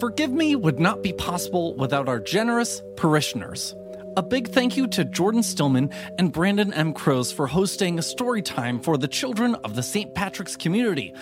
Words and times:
Forgive 0.00 0.30
Me 0.30 0.54
would 0.54 0.78
not 0.78 1.02
be 1.02 1.12
possible 1.12 1.74
without 1.74 2.08
our 2.08 2.20
generous 2.20 2.80
parishioners. 2.96 3.74
A 4.16 4.22
big 4.22 4.48
thank 4.48 4.76
you 4.76 4.86
to 4.88 5.04
Jordan 5.04 5.42
Stillman 5.42 5.90
and 6.18 6.32
Brandon 6.32 6.72
M. 6.72 6.92
Crows 6.92 7.32
for 7.32 7.48
hosting 7.48 7.98
a 7.98 8.02
story 8.02 8.40
time 8.40 8.78
for 8.78 8.96
the 8.96 9.08
children 9.08 9.56
of 9.56 9.74
the 9.74 9.82
St. 9.82 10.14
Patrick's 10.14 10.56
community. 10.56 11.12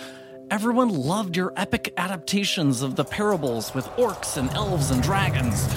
Everyone 0.51 0.89
loved 0.89 1.35
your 1.35 1.53
epic 1.57 1.91
adaptations 1.97 2.83
of 2.83 2.95
the 2.95 3.03
parables 3.03 3.73
with 3.73 3.85
orcs 3.97 4.37
and 4.37 4.51
elves 4.51 4.91
and 4.91 5.01
dragons. 5.01 5.67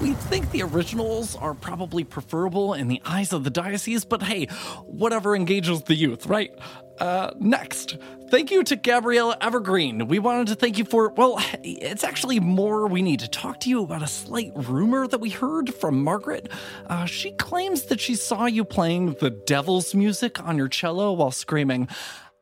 We 0.00 0.14
think 0.14 0.50
the 0.50 0.62
originals 0.62 1.36
are 1.36 1.52
probably 1.52 2.04
preferable 2.04 2.72
in 2.72 2.88
the 2.88 3.02
eyes 3.04 3.34
of 3.34 3.44
the 3.44 3.50
diocese, 3.50 4.06
but 4.06 4.22
hey, 4.22 4.46
whatever 4.86 5.36
engages 5.36 5.82
the 5.82 5.94
youth, 5.94 6.26
right? 6.26 6.50
Uh, 6.98 7.30
next, 7.38 7.98
thank 8.30 8.50
you 8.50 8.64
to 8.64 8.76
Gabriella 8.76 9.36
Evergreen. 9.40 10.08
We 10.08 10.18
wanted 10.18 10.48
to 10.48 10.54
thank 10.54 10.78
you 10.78 10.84
for, 10.84 11.10
well, 11.10 11.38
it's 11.62 12.04
actually 12.04 12.40
more. 12.40 12.86
We 12.86 13.02
need 13.02 13.20
to 13.20 13.28
talk 13.28 13.60
to 13.60 13.68
you 13.68 13.82
about 13.82 14.02
a 14.02 14.06
slight 14.06 14.52
rumor 14.54 15.06
that 15.06 15.18
we 15.18 15.30
heard 15.30 15.74
from 15.74 16.02
Margaret. 16.02 16.50
Uh, 16.86 17.04
she 17.04 17.32
claims 17.32 17.84
that 17.84 18.00
she 18.00 18.14
saw 18.14 18.46
you 18.46 18.64
playing 18.64 19.16
the 19.20 19.30
devil's 19.30 19.94
music 19.94 20.42
on 20.42 20.56
your 20.56 20.68
cello 20.68 21.12
while 21.12 21.30
screaming, 21.30 21.88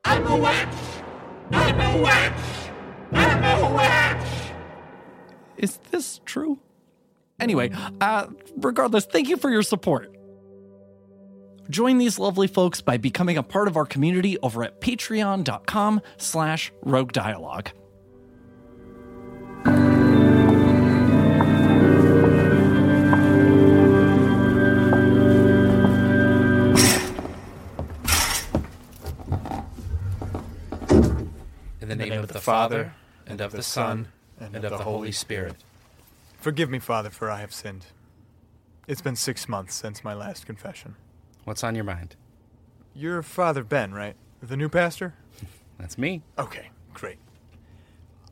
I'm 0.04 0.26
a 0.26 0.36
witch! 0.36 0.68
I'm 1.50 1.80
a 1.80 2.02
witch! 2.02 2.70
I'm 3.12 3.62
a 3.62 3.74
witch! 3.74 4.28
Is 5.56 5.78
this 5.90 6.20
true? 6.24 6.58
Anyway, 7.40 7.70
uh, 8.00 8.28
regardless, 8.56 9.06
thank 9.06 9.28
you 9.28 9.36
for 9.36 9.50
your 9.50 9.62
support. 9.62 10.13
Join 11.70 11.96
these 11.96 12.18
lovely 12.18 12.46
folks 12.46 12.80
by 12.82 12.98
becoming 12.98 13.38
a 13.38 13.42
part 13.42 13.68
of 13.68 13.76
our 13.76 13.86
community 13.86 14.38
over 14.40 14.62
at 14.62 14.80
patreon.com 14.80 16.02
slash 16.18 16.72
rogue 16.82 17.12
dialogue. 17.12 17.70
In 31.80 31.88
the 31.88 31.96
name 31.96 32.12
of 32.12 32.28
the 32.28 32.40
Father, 32.40 32.94
and 33.26 33.40
of 33.40 33.52
the 33.52 33.62
Son, 33.62 34.08
and 34.38 34.54
of 34.56 34.70
the 34.70 34.78
Holy 34.78 35.12
Spirit. 35.12 35.56
Forgive 36.38 36.68
me, 36.68 36.78
Father, 36.78 37.08
for 37.08 37.30
I 37.30 37.40
have 37.40 37.54
sinned. 37.54 37.86
It's 38.86 39.00
been 39.00 39.16
six 39.16 39.48
months 39.48 39.74
since 39.74 40.04
my 40.04 40.12
last 40.12 40.44
confession. 40.44 40.96
What's 41.44 41.62
on 41.62 41.74
your 41.74 41.84
mind? 41.84 42.16
You're 42.94 43.22
Father 43.22 43.64
Ben, 43.64 43.92
right? 43.92 44.16
The 44.42 44.56
new 44.56 44.68
pastor? 44.68 45.14
That's 45.78 45.98
me. 45.98 46.22
Okay, 46.38 46.70
great. 46.92 47.18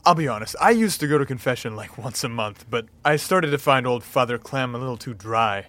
I'll 0.04 0.14
be 0.14 0.28
honest, 0.28 0.56
I 0.60 0.70
used 0.70 1.00
to 1.00 1.06
go 1.06 1.18
to 1.18 1.26
confession 1.26 1.76
like 1.76 1.96
once 1.98 2.24
a 2.24 2.28
month, 2.28 2.66
but 2.68 2.86
I 3.04 3.16
started 3.16 3.50
to 3.50 3.58
find 3.58 3.86
old 3.86 4.02
Father 4.02 4.38
Clem 4.38 4.74
a 4.74 4.78
little 4.78 4.96
too 4.96 5.14
dry. 5.14 5.66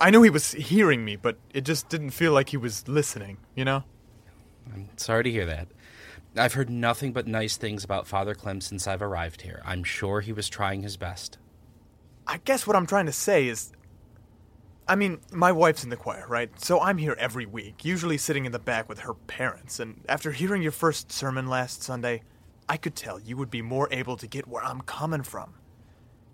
I 0.00 0.10
knew 0.10 0.22
he 0.22 0.30
was 0.30 0.52
hearing 0.52 1.04
me, 1.04 1.16
but 1.16 1.38
it 1.52 1.62
just 1.62 1.88
didn't 1.88 2.10
feel 2.10 2.32
like 2.32 2.50
he 2.50 2.56
was 2.56 2.86
listening, 2.86 3.38
you 3.56 3.64
know? 3.64 3.82
I'm 4.72 4.90
sorry 4.96 5.24
to 5.24 5.30
hear 5.30 5.46
that. 5.46 5.68
I've 6.36 6.54
heard 6.54 6.70
nothing 6.70 7.12
but 7.12 7.26
nice 7.26 7.56
things 7.56 7.82
about 7.82 8.06
Father 8.06 8.34
Clem 8.34 8.60
since 8.60 8.86
I've 8.86 9.02
arrived 9.02 9.42
here. 9.42 9.60
I'm 9.64 9.82
sure 9.82 10.20
he 10.20 10.32
was 10.32 10.48
trying 10.48 10.82
his 10.82 10.96
best. 10.96 11.38
I 12.26 12.38
guess 12.44 12.66
what 12.66 12.76
I'm 12.76 12.86
trying 12.86 13.06
to 13.06 13.12
say 13.12 13.48
is. 13.48 13.72
I 14.88 14.96
mean, 14.96 15.20
my 15.30 15.52
wife's 15.52 15.84
in 15.84 15.90
the 15.90 15.96
choir, 15.96 16.24
right? 16.26 16.50
So 16.58 16.80
I'm 16.80 16.96
here 16.96 17.14
every 17.18 17.44
week, 17.44 17.84
usually 17.84 18.16
sitting 18.16 18.46
in 18.46 18.52
the 18.52 18.58
back 18.58 18.88
with 18.88 19.00
her 19.00 19.12
parents. 19.12 19.78
And 19.78 20.00
after 20.08 20.32
hearing 20.32 20.62
your 20.62 20.72
first 20.72 21.12
sermon 21.12 21.46
last 21.46 21.82
Sunday, 21.82 22.22
I 22.70 22.78
could 22.78 22.96
tell 22.96 23.20
you 23.20 23.36
would 23.36 23.50
be 23.50 23.60
more 23.60 23.88
able 23.90 24.16
to 24.16 24.26
get 24.26 24.48
where 24.48 24.64
I'm 24.64 24.80
coming 24.80 25.22
from. 25.22 25.54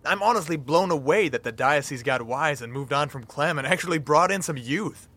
I'm 0.04 0.22
honestly 0.22 0.56
blown 0.56 0.92
away 0.92 1.28
that 1.30 1.42
the 1.42 1.50
diocese 1.50 2.04
got 2.04 2.22
wise 2.22 2.62
and 2.62 2.72
moved 2.72 2.92
on 2.92 3.08
from 3.08 3.24
Clem 3.24 3.58
and 3.58 3.66
actually 3.66 3.98
brought 3.98 4.30
in 4.30 4.40
some 4.42 4.56
youth. 4.56 5.08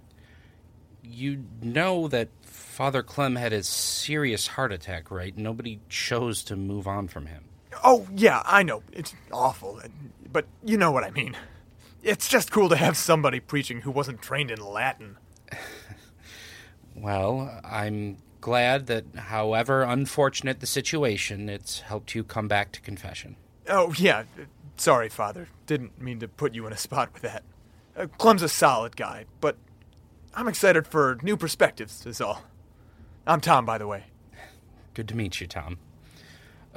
You 1.04 1.46
know 1.62 2.08
that 2.08 2.30
Father 2.42 3.04
Clem 3.04 3.36
had 3.36 3.54
a 3.54 3.64
serious 3.64 4.48
heart 4.48 4.72
attack, 4.72 5.12
right? 5.12 5.38
Nobody 5.38 5.80
chose 5.90 6.44
to 6.46 6.56
move 6.56 6.88
on 6.88 7.08
from 7.08 7.28
him. 7.28 7.44
Oh, 7.84 8.08
yeah, 8.16 8.42
I 8.46 8.64
know. 8.64 8.82
It's 8.92 9.14
awful, 9.32 9.82
but 10.32 10.46
you 10.64 10.78
know 10.78 10.92
what 10.92 11.04
I 11.04 11.12
mean. 11.12 11.36
It's 12.04 12.30
just 12.30 12.52
cool 12.52 12.70
to 12.70 12.76
have 12.76 12.96
somebody 12.96 13.40
preaching 13.40 13.82
who 13.82 13.92
wasn't 13.92 14.22
trained 14.22 14.52
in 14.52 14.60
Latin. 14.60 15.18
Well, 17.00 17.62
I'm 17.64 18.18
glad 18.42 18.88
that, 18.88 19.06
however 19.16 19.84
unfortunate 19.84 20.60
the 20.62 20.66
situation, 20.66 21.48
it's 21.48 21.82
helped 21.82 22.16
you 22.16 22.24
come 22.24 22.48
back 22.48 22.72
to 22.72 22.82
confession. 22.82 23.36
Oh, 23.70 23.94
yeah. 23.98 24.24
Sorry, 24.78 25.08
Father. 25.08 25.48
Didn't 25.68 26.02
mean 26.02 26.20
to 26.22 26.28
put 26.28 26.56
you 26.56 26.66
in 26.66 26.74
a 26.74 26.78
spot 26.78 27.14
with 27.14 27.22
that. 27.22 27.44
Uh, 27.96 28.08
Clem's 28.18 28.42
a 28.42 28.50
solid 28.50 28.96
guy, 28.96 29.26
but 29.42 29.58
I'm 30.34 30.48
excited 30.48 30.88
for 30.88 31.18
new 31.22 31.38
perspectives, 31.38 32.06
is 32.06 32.20
all. 32.20 32.44
I'm 33.28 33.42
Tom, 33.42 33.66
by 33.66 33.78
the 33.78 33.88
way. 33.88 34.06
Good 34.94 35.08
to 35.10 35.16
meet 35.16 35.40
you, 35.40 35.46
Tom. 35.46 35.78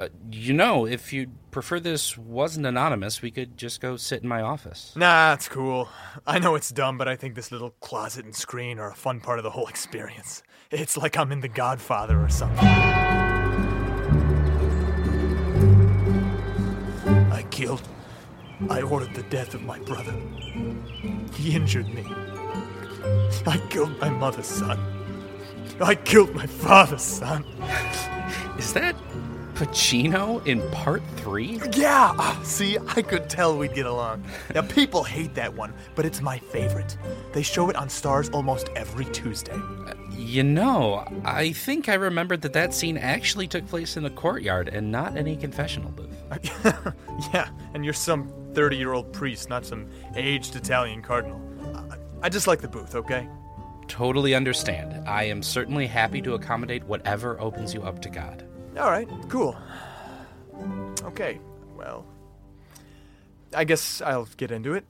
Uh, 0.01 0.07
you 0.31 0.51
know, 0.51 0.87
if 0.87 1.13
you'd 1.13 1.29
prefer 1.51 1.79
this 1.79 2.17
wasn't 2.17 2.65
anonymous, 2.65 3.21
we 3.21 3.29
could 3.29 3.55
just 3.55 3.79
go 3.79 3.95
sit 3.95 4.23
in 4.23 4.27
my 4.27 4.41
office. 4.41 4.93
Nah, 4.95 5.33
it's 5.33 5.47
cool. 5.47 5.89
I 6.25 6.39
know 6.39 6.55
it's 6.55 6.71
dumb, 6.71 6.97
but 6.97 7.07
I 7.07 7.15
think 7.15 7.35
this 7.35 7.51
little 7.51 7.75
closet 7.81 8.25
and 8.25 8.35
screen 8.35 8.79
are 8.79 8.89
a 8.89 8.95
fun 8.95 9.19
part 9.19 9.37
of 9.37 9.43
the 9.43 9.51
whole 9.51 9.67
experience. 9.67 10.41
It's 10.71 10.97
like 10.97 11.19
I'm 11.19 11.31
in 11.31 11.41
The 11.41 11.49
Godfather 11.49 12.19
or 12.19 12.29
something. 12.29 12.67
I 17.31 17.45
killed. 17.51 17.87
I 18.71 18.81
ordered 18.81 19.13
the 19.13 19.23
death 19.29 19.53
of 19.53 19.61
my 19.61 19.77
brother. 19.77 20.15
He 21.35 21.55
injured 21.55 21.93
me. 21.93 22.07
I 23.45 23.61
killed 23.69 23.99
my 23.99 24.09
mother's 24.09 24.47
son. 24.47 24.79
I 25.79 25.93
killed 25.93 26.33
my 26.33 26.47
father's 26.47 27.03
son. 27.03 27.45
Is 28.57 28.73
that 28.73 28.95
Pacino 29.61 30.43
in 30.47 30.67
part 30.71 31.03
three? 31.17 31.61
Yeah! 31.73 32.15
Ah, 32.17 32.41
see, 32.43 32.79
I 32.95 33.03
could 33.03 33.29
tell 33.29 33.55
we'd 33.55 33.75
get 33.75 33.85
along. 33.85 34.23
Now, 34.55 34.63
people 34.63 35.03
hate 35.03 35.35
that 35.35 35.53
one, 35.53 35.71
but 35.93 36.03
it's 36.03 36.19
my 36.19 36.39
favorite. 36.39 36.97
They 37.31 37.43
show 37.43 37.69
it 37.69 37.75
on 37.75 37.87
Starz 37.87 38.33
almost 38.33 38.69
every 38.75 39.05
Tuesday. 39.05 39.53
Uh, 39.53 39.93
you 40.17 40.41
know, 40.41 41.05
I 41.23 41.51
think 41.51 41.89
I 41.89 41.93
remembered 41.93 42.41
that 42.41 42.53
that 42.53 42.73
scene 42.73 42.97
actually 42.97 43.47
took 43.47 43.67
place 43.67 43.97
in 43.97 44.01
the 44.01 44.09
courtyard 44.09 44.67
and 44.67 44.91
not 44.91 45.15
any 45.15 45.37
confessional 45.37 45.91
booth. 45.91 46.09
yeah, 47.31 47.49
and 47.75 47.85
you're 47.85 47.93
some 47.93 48.33
30 48.55 48.77
year 48.77 48.93
old 48.93 49.13
priest, 49.13 49.47
not 49.47 49.63
some 49.63 49.87
aged 50.15 50.55
Italian 50.55 51.03
cardinal. 51.03 51.39
I 52.23 52.29
just 52.29 52.47
like 52.47 52.61
the 52.61 52.67
booth, 52.67 52.95
okay? 52.95 53.27
Totally 53.87 54.33
understand. 54.33 55.07
I 55.07 55.25
am 55.25 55.43
certainly 55.43 55.85
happy 55.85 56.19
to 56.23 56.33
accommodate 56.33 56.83
whatever 56.85 57.39
opens 57.39 57.75
you 57.75 57.83
up 57.83 58.01
to 58.01 58.09
God. 58.09 58.47
All 58.77 58.89
right, 58.89 59.07
cool. 59.29 59.55
Okay, 61.03 61.39
well, 61.75 62.05
I 63.53 63.63
guess 63.63 64.01
I'll 64.01 64.27
get 64.37 64.51
into 64.51 64.73
it. 64.73 64.85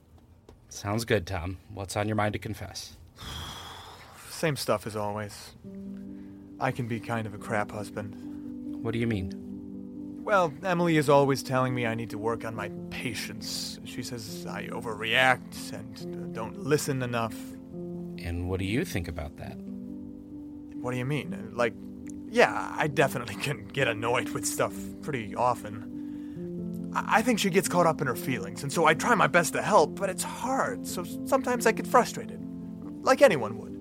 Sounds 0.68 1.04
good, 1.04 1.26
Tom. 1.26 1.58
What's 1.74 1.96
on 1.96 2.08
your 2.08 2.16
mind 2.16 2.32
to 2.34 2.38
confess? 2.38 2.96
Same 4.30 4.56
stuff 4.56 4.86
as 4.86 4.96
always. 4.96 5.52
I 6.60 6.70
can 6.70 6.86
be 6.86 7.00
kind 7.00 7.26
of 7.26 7.34
a 7.34 7.38
crap 7.38 7.70
husband. 7.72 8.82
What 8.82 8.92
do 8.92 8.98
you 8.98 9.06
mean? 9.06 9.38
Well, 10.24 10.52
Emily 10.62 10.96
is 10.96 11.08
always 11.08 11.42
telling 11.42 11.74
me 11.74 11.84
I 11.86 11.94
need 11.94 12.10
to 12.10 12.18
work 12.18 12.44
on 12.44 12.54
my 12.54 12.70
patience. 12.90 13.80
She 13.84 14.04
says 14.04 14.46
I 14.48 14.68
overreact 14.68 15.72
and 15.72 15.96
uh, 15.98 16.26
don't 16.32 16.64
listen 16.64 17.02
enough. 17.02 17.34
And 18.18 18.48
what 18.48 18.60
do 18.60 18.64
you 18.64 18.84
think 18.84 19.08
about 19.08 19.36
that? 19.38 19.56
What 20.80 20.92
do 20.92 20.98
you 20.98 21.04
mean? 21.04 21.50
Like, 21.52 21.74
yeah, 22.32 22.74
I 22.78 22.86
definitely 22.88 23.34
can 23.34 23.66
get 23.68 23.88
annoyed 23.88 24.30
with 24.30 24.46
stuff 24.46 24.74
pretty 25.02 25.34
often. 25.34 26.90
I 26.94 27.18
I 27.18 27.22
think 27.22 27.38
she 27.38 27.50
gets 27.50 27.68
caught 27.68 27.86
up 27.86 28.00
in 28.00 28.06
her 28.06 28.16
feelings, 28.16 28.62
and 28.62 28.72
so 28.72 28.86
I 28.86 28.94
try 28.94 29.14
my 29.14 29.26
best 29.26 29.52
to 29.52 29.62
help, 29.62 29.96
but 29.96 30.08
it's 30.08 30.24
hard, 30.24 30.86
so 30.86 31.04
sometimes 31.26 31.66
I 31.66 31.72
get 31.72 31.86
frustrated. 31.86 32.40
Like 33.02 33.20
anyone 33.20 33.58
would. 33.58 33.72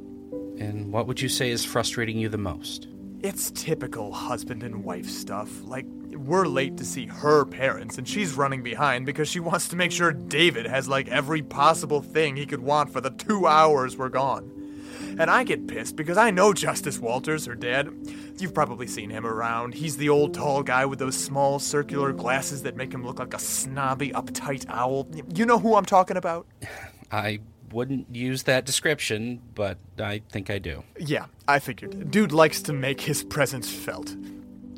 And 0.61 0.91
what 0.91 1.07
would 1.07 1.21
you 1.21 1.29
say 1.29 1.49
is 1.49 1.63
frustrating 1.63 2.17
you 2.17 2.27
the 2.27 2.37
most? 2.37 2.87
It's 3.21 3.51
typical 3.51 4.11
husband 4.11 4.63
and 4.63 4.83
wife 4.83 5.09
stuff. 5.09 5.63
Like, 5.63 5.85
we're 6.09 6.45
late 6.45 6.75
to 6.77 6.85
see 6.85 7.05
her 7.05 7.45
parents, 7.45 7.97
and 7.97 8.07
she's 8.07 8.33
running 8.33 8.63
behind 8.63 9.05
because 9.05 9.29
she 9.29 9.39
wants 9.39 9.69
to 9.69 9.75
make 9.75 9.91
sure 9.91 10.11
David 10.11 10.65
has, 10.65 10.89
like, 10.89 11.07
every 11.07 11.41
possible 11.41 12.01
thing 12.01 12.35
he 12.35 12.45
could 12.45 12.61
want 12.61 12.91
for 12.91 12.99
the 12.99 13.11
two 13.11 13.47
hours 13.47 13.97
we're 13.97 14.09
gone. 14.09 14.60
And 15.19 15.29
I 15.29 15.43
get 15.43 15.67
pissed 15.67 15.95
because 15.95 16.17
I 16.17 16.31
know 16.31 16.53
Justice 16.53 16.99
Walters, 16.99 17.45
her 17.45 17.55
dad. 17.55 17.89
You've 18.39 18.53
probably 18.53 18.87
seen 18.87 19.09
him 19.09 19.25
around. 19.25 19.73
He's 19.73 19.97
the 19.97 20.09
old 20.09 20.33
tall 20.33 20.63
guy 20.63 20.85
with 20.85 20.99
those 20.99 21.15
small 21.15 21.59
circular 21.59 22.11
glasses 22.11 22.63
that 22.63 22.75
make 22.75 22.93
him 22.93 23.05
look 23.05 23.19
like 23.19 23.33
a 23.33 23.39
snobby, 23.39 24.11
uptight 24.11 24.65
owl. 24.69 25.07
You 25.35 25.45
know 25.45 25.59
who 25.59 25.75
I'm 25.75 25.85
talking 25.85 26.17
about? 26.17 26.47
I 27.11 27.39
wouldn't 27.71 28.13
use 28.15 28.43
that 28.43 28.65
description, 28.65 29.41
but 29.55 29.77
I 29.99 30.21
think 30.29 30.49
I 30.49 30.59
do. 30.59 30.83
Yeah, 30.99 31.25
I 31.47 31.59
figured. 31.59 32.11
Dude 32.11 32.31
likes 32.31 32.61
to 32.63 32.73
make 32.73 33.01
his 33.01 33.23
presence 33.23 33.69
felt. 33.69 34.15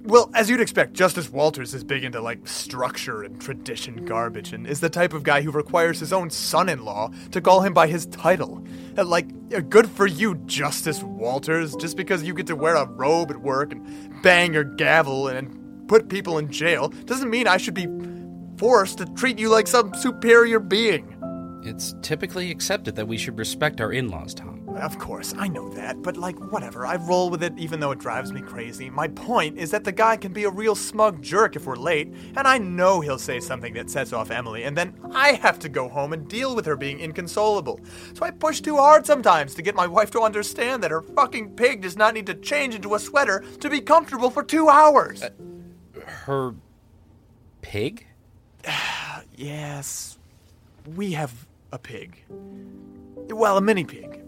Well, 0.06 0.30
as 0.34 0.50
you'd 0.50 0.60
expect, 0.60 0.94
Justice 0.94 1.30
Walters 1.30 1.74
is 1.74 1.82
big 1.82 2.04
into 2.04 2.20
like 2.20 2.46
structure 2.46 3.24
and 3.24 3.40
tradition 3.40 4.04
garbage 4.04 4.52
and 4.52 4.68
is 4.68 4.82
the 4.82 4.90
type 4.90 5.14
of 5.14 5.24
guy 5.24 5.42
who 5.42 5.50
requires 5.50 5.98
his 5.98 6.12
own 6.12 6.30
son 6.30 6.68
in 6.68 6.84
law 6.84 7.10
to 7.32 7.40
call 7.40 7.62
him 7.62 7.74
by 7.74 7.88
his 7.88 8.06
title. 8.08 8.66
Like, 8.98 9.28
uh, 9.56 9.62
good 9.62 9.90
for 9.90 10.06
you, 10.06 10.36
Justice 10.46 11.02
Walters, 11.02 11.74
just 11.78 11.96
because 11.96 12.22
you 12.22 12.34
get 12.34 12.48
to 12.48 12.56
wear 12.56 12.76
a 12.76 12.86
robe 12.86 13.32
at 13.32 13.38
work 13.38 13.72
and 13.72 14.22
bang 14.22 14.54
your 14.54 14.66
gavel 14.66 15.30
and 15.30 15.88
put 15.88 16.10
people 16.10 16.38
in 16.38 16.52
jail 16.52 16.90
doesn't 17.06 17.30
mean 17.30 17.48
I 17.48 17.56
should 17.56 17.74
be 17.74 17.88
forced 18.58 18.98
to 18.98 19.06
treat 19.06 19.40
you 19.40 19.48
like 19.48 19.68
some 19.68 19.94
superior 19.94 20.60
being. 20.60 21.16
It's 21.64 21.96
typically 22.02 22.52
accepted 22.52 22.98
that 22.98 23.08
we 23.08 23.18
should 23.18 23.38
respect 23.38 23.80
our 23.80 23.94
in 23.94 24.10
laws, 24.10 24.34
Tom. 24.34 24.63
Of 24.76 24.98
course, 24.98 25.34
I 25.38 25.48
know 25.48 25.70
that, 25.70 26.02
but 26.02 26.18
like, 26.18 26.38
whatever. 26.52 26.86
I 26.86 26.96
roll 26.96 27.30
with 27.30 27.44
it 27.44 27.54
even 27.58 27.80
though 27.80 27.92
it 27.92 28.00
drives 28.00 28.34
me 28.34 28.42
crazy. 28.42 28.90
My 28.90 29.08
point 29.08 29.58
is 29.58 29.72
that 29.72 29.84
the 29.84 29.92
guy 29.92 30.18
can 30.18 30.34
be 30.34 30.44
a 30.44 30.50
real 30.50 30.76
smug 30.76 31.22
jerk 31.22 31.56
if 31.56 31.66
we're 31.66 31.76
late, 31.76 32.14
and 32.36 32.48
I 32.48 32.58
know 32.58 33.00
he'll 33.00 33.20
say 33.20 33.40
something 33.40 33.74
that 33.76 33.90
sets 33.90 34.14
off 34.14 34.32
Emily, 34.32 34.64
and 34.64 34.76
then 34.76 34.98
I 35.14 35.34
have 35.34 35.60
to 35.60 35.70
go 35.70 35.88
home 35.88 36.12
and 36.12 36.28
deal 36.28 36.56
with 36.56 36.66
her 36.66 36.76
being 36.76 37.00
inconsolable. 37.00 37.80
So 38.14 38.26
I 38.26 38.32
push 38.32 38.62
too 38.62 38.78
hard 38.78 39.06
sometimes 39.06 39.54
to 39.56 39.62
get 39.62 39.76
my 39.76 39.88
wife 39.88 40.12
to 40.12 40.22
understand 40.22 40.84
that 40.84 40.92
her 40.92 41.02
fucking 41.02 41.56
pig 41.56 41.82
does 41.82 41.96
not 41.96 42.14
need 42.14 42.26
to 42.28 42.36
change 42.36 42.76
into 42.76 42.96
a 42.96 43.00
sweater 43.00 43.44
to 43.60 43.70
be 43.70 43.80
comfortable 43.80 44.30
for 44.30 44.44
two 44.44 44.70
hours. 44.70 45.24
Uh, 45.24 45.30
her 46.06 46.56
pig? 47.62 48.08
Yes, 49.36 50.20
we 50.96 51.14
have 51.14 51.48
a 51.72 51.80
pig. 51.80 52.24
Well, 53.30 53.58
a 53.58 53.62
mini 53.62 53.84
pig. 53.84 54.23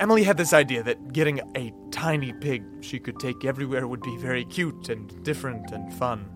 Emily 0.00 0.24
had 0.24 0.36
this 0.36 0.52
idea 0.52 0.82
that 0.82 1.12
getting 1.12 1.40
a 1.56 1.72
tiny 1.92 2.32
pig 2.32 2.64
she 2.80 2.98
could 2.98 3.18
take 3.20 3.44
everywhere 3.44 3.86
would 3.86 4.02
be 4.02 4.16
very 4.16 4.44
cute 4.44 4.88
and 4.88 5.22
different 5.22 5.70
and 5.70 5.92
fun. 5.94 6.28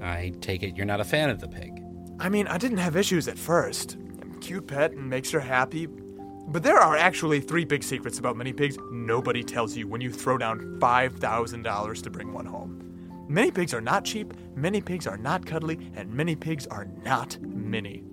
I 0.00 0.32
take 0.40 0.62
it 0.62 0.76
you're 0.76 0.86
not 0.86 1.00
a 1.00 1.04
fan 1.04 1.30
of 1.30 1.40
the 1.40 1.48
pig. 1.48 1.82
I 2.20 2.28
mean, 2.28 2.46
I 2.46 2.58
didn't 2.58 2.78
have 2.78 2.96
issues 2.96 3.26
at 3.26 3.38
first. 3.38 3.96
Cute 4.40 4.68
pet 4.68 4.92
and 4.92 5.10
makes 5.10 5.30
her 5.32 5.40
happy. 5.40 5.86
But 5.86 6.62
there 6.62 6.78
are 6.78 6.96
actually 6.96 7.40
three 7.40 7.64
big 7.64 7.82
secrets 7.82 8.18
about 8.18 8.36
mini 8.36 8.52
pigs 8.52 8.76
nobody 8.90 9.42
tells 9.42 9.76
you 9.76 9.88
when 9.88 10.00
you 10.00 10.12
throw 10.12 10.38
down 10.38 10.78
$5,000 10.80 12.02
to 12.02 12.10
bring 12.10 12.32
one 12.32 12.46
home. 12.46 13.26
Mini 13.28 13.50
pigs 13.50 13.72
are 13.74 13.80
not 13.80 14.04
cheap, 14.04 14.34
mini 14.56 14.80
pigs 14.80 15.06
are 15.06 15.16
not 15.16 15.46
cuddly, 15.46 15.90
and 15.94 16.12
mini 16.12 16.36
pigs 16.36 16.66
are 16.66 16.86
not 17.04 17.40
mini. 17.40 18.04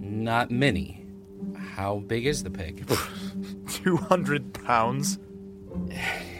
Not 0.00 0.50
many. 0.50 1.06
How 1.56 1.98
big 2.00 2.26
is 2.26 2.42
the 2.42 2.50
pig? 2.50 2.86
200 3.82 4.52
pounds? 4.64 5.18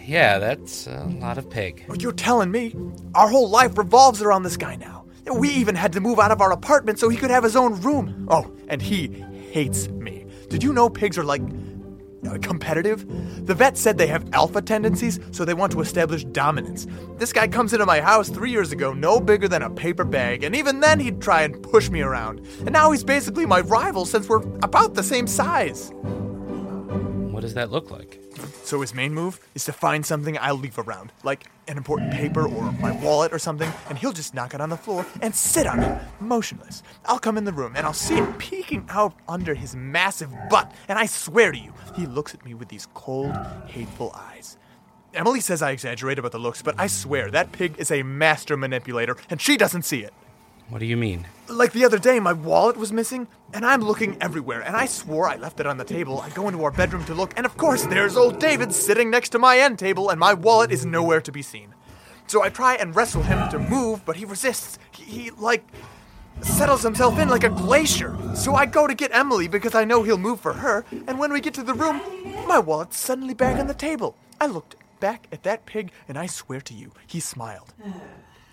yeah, 0.05 0.39
that's 0.39 0.87
a 0.87 1.05
lot 1.21 1.39
of 1.39 1.49
pig. 1.49 1.85
You're 1.99 2.13
telling 2.13 2.51
me 2.51 2.75
our 3.15 3.29
whole 3.29 3.49
life 3.49 3.77
revolves 3.79 4.23
around 4.23 4.43
this 4.43 4.57
guy 4.57 4.77
now. 4.77 5.05
We 5.31 5.51
even 5.51 5.75
had 5.75 5.93
to 5.93 6.01
move 6.01 6.19
out 6.19 6.31
of 6.31 6.41
our 6.41 6.53
apartment 6.53 6.99
so 6.99 7.09
he 7.09 7.17
could 7.17 7.31
have 7.31 7.45
his 7.45 7.55
own 7.55 7.81
room. 7.83 8.27
Oh, 8.31 8.51
and 8.69 8.81
he 8.81 9.09
hates 9.53 9.89
me. 9.89 10.27
Did 10.49 10.63
you 10.63 10.73
know 10.73 10.89
pigs 10.89 11.19
are 11.19 11.25
like 11.25 11.43
uh, 12.27 12.39
competitive? 12.41 13.07
The 13.47 13.55
vet 13.55 13.77
said 13.77 13.99
they 13.99 14.07
have 14.07 14.27
alpha 14.33 14.63
tendencies, 14.63 15.21
so 15.31 15.45
they 15.45 15.55
want 15.55 15.71
to 15.73 15.81
establish 15.83 16.25
dominance. 16.25 16.87
This 17.19 17.33
guy 17.35 17.47
comes 17.47 17.75
into 17.75 17.85
my 17.85 18.01
house 18.01 18.31
three 18.31 18.51
years 18.51 18.73
ago, 18.73 18.95
no 18.95 19.21
bigger 19.21 19.49
than 19.49 19.63
a 19.63 19.71
paper 19.71 20.05
bag, 20.05 20.43
and 20.43 20.57
even 20.57 20.81
then 20.81 20.99
he'd 20.99 21.21
try 21.21 21.43
and 21.43 21.63
push 21.63 21.91
me 21.91 22.01
around. 22.01 22.41
And 22.61 22.73
now 22.73 22.91
he's 22.91 23.05
basically 23.05 23.45
my 23.45 23.61
rival 23.61 24.07
since 24.07 24.29
we're 24.29 24.43
about 24.63 24.95
the 24.95 25.03
same 25.03 25.27
size. 25.27 25.93
What 27.39 27.43
does 27.43 27.55
that 27.55 27.71
look 27.71 27.93
like? 27.93 28.21
So 28.65 28.81
his 28.81 28.93
main 28.93 29.15
move 29.15 29.39
is 29.55 29.65
to 29.67 29.73
find 29.73 30.05
something 30.05 30.37
I'll 30.41 30.57
leave 30.57 30.77
around, 30.77 31.13
like 31.23 31.49
an 31.69 31.77
important 31.77 32.13
paper 32.13 32.49
or 32.49 32.73
my 32.73 32.91
wallet 33.01 33.33
or 33.33 33.39
something, 33.39 33.71
and 33.89 33.97
he'll 33.97 34.13
just 34.13 34.35
knock 34.35 34.55
it 34.55 34.61
on 34.61 34.71
the 34.71 34.77
floor 34.77 35.07
and 35.23 35.33
sit 35.33 35.65
on 35.65 35.79
it, 35.79 36.03
motionless. 36.19 36.83
I'll 37.05 37.21
come 37.21 37.39
in 37.39 37.45
the 37.45 37.53
room 37.53 37.75
and 37.77 37.87
I'll 37.87 37.93
see 37.93 38.19
it 38.19 38.39
peeking 38.39 38.87
out 38.89 39.15
under 39.29 39.55
his 39.55 39.77
massive 39.77 40.35
butt, 40.51 40.73
and 40.89 40.99
I 40.99 41.07
swear 41.07 41.53
to 41.53 41.59
you, 41.59 41.73
he 41.95 42.07
looks 42.07 42.35
at 42.35 42.45
me 42.45 42.55
with 42.55 42.71
these 42.71 42.89
cold, 42.93 43.33
hateful 43.67 44.11
eyes. 44.17 44.57
Emily 45.15 45.39
says 45.39 45.63
I 45.63 45.71
exaggerate 45.71 46.19
about 46.19 46.33
the 46.33 46.41
looks, 46.41 46.61
but 46.61 46.75
I 46.77 46.89
swear 46.89 47.31
that 47.31 47.53
pig 47.53 47.77
is 47.79 47.93
a 47.93 48.03
master 48.03 48.57
manipulator, 48.57 49.17
and 49.31 49.41
she 49.41 49.57
doesn't 49.57 49.83
see 49.83 50.03
it. 50.03 50.13
What 50.69 50.81
do 50.81 50.87
you 50.87 50.99
mean? 50.99 51.27
Like 51.49 51.73
the 51.73 51.87
other 51.87 51.99
day, 51.99 52.21
my 52.21 52.35
wallet 52.35 52.77
was 52.77 52.93
missing, 52.93 53.27
and 53.55 53.65
I'm 53.65 53.81
looking 53.81 54.19
everywhere, 54.21 54.61
and 54.61 54.77
I 54.77 54.85
swore 54.85 55.27
I 55.27 55.37
left 55.37 55.61
it 55.61 55.67
on 55.67 55.79
the 55.79 55.85
table. 55.85 56.21
I 56.21 56.29
go 56.29 56.47
into 56.47 56.63
our 56.63 56.71
bedroom 56.71 57.07
to 57.07 57.15
look, 57.15 57.33
and 57.39 57.47
of 57.47 57.57
course, 57.57 57.87
there's 57.87 58.19
old 58.19 58.39
David 58.39 58.75
sitting 58.75 59.11
next 59.11 59.31
to 59.31 59.39
my 59.39 59.59
end 59.59 59.79
table, 59.79 60.11
and 60.11 60.21
my 60.21 60.35
wallet 60.35 60.71
is 60.71 60.85
nowhere 60.85 61.23
to 61.23 61.33
be 61.33 61.41
seen. 61.41 61.75
So 62.27 62.43
I 62.43 62.51
try 62.51 62.75
and 62.75 62.95
wrestle 62.95 63.23
him 63.23 63.49
to 63.49 63.59
move, 63.59 64.05
but 64.05 64.17
he 64.17 64.27
resists. 64.27 64.79
He, 64.91 65.05
he 65.05 65.31
like, 65.31 65.65
settles 66.43 66.83
himself 66.83 67.19
in 67.19 67.31
like 67.31 67.45
a 67.45 67.49
glacier. 67.49 68.15
So 68.35 68.55
I 68.55 68.67
go 68.67 68.87
to 68.87 68.95
get 68.95 69.17
Emily 69.17 69.49
because 69.49 69.75
I 69.75 69.85
know 69.85 70.03
he'll 70.03 70.19
move 70.19 70.39
for 70.39 70.53
her, 70.53 70.85
and 71.07 71.19
when 71.19 71.33
we 71.33 71.41
get 71.41 71.55
to 71.55 71.63
the 71.63 71.73
room, 71.73 72.03
my 72.47 72.59
wallet's 72.59 72.99
suddenly 72.99 73.33
back 73.33 73.59
on 73.59 73.69
the 73.69 73.75
table. 73.75 74.17
I 74.39 74.45
looked 74.45 74.77
back 75.01 75.29
at 75.33 75.45
that 75.45 75.65
pig, 75.65 75.93
and 76.07 76.19
I 76.19 76.27
swear 76.27 76.61
to 76.61 76.75
you, 76.75 76.93
he 77.07 77.21
smiled. 77.21 77.73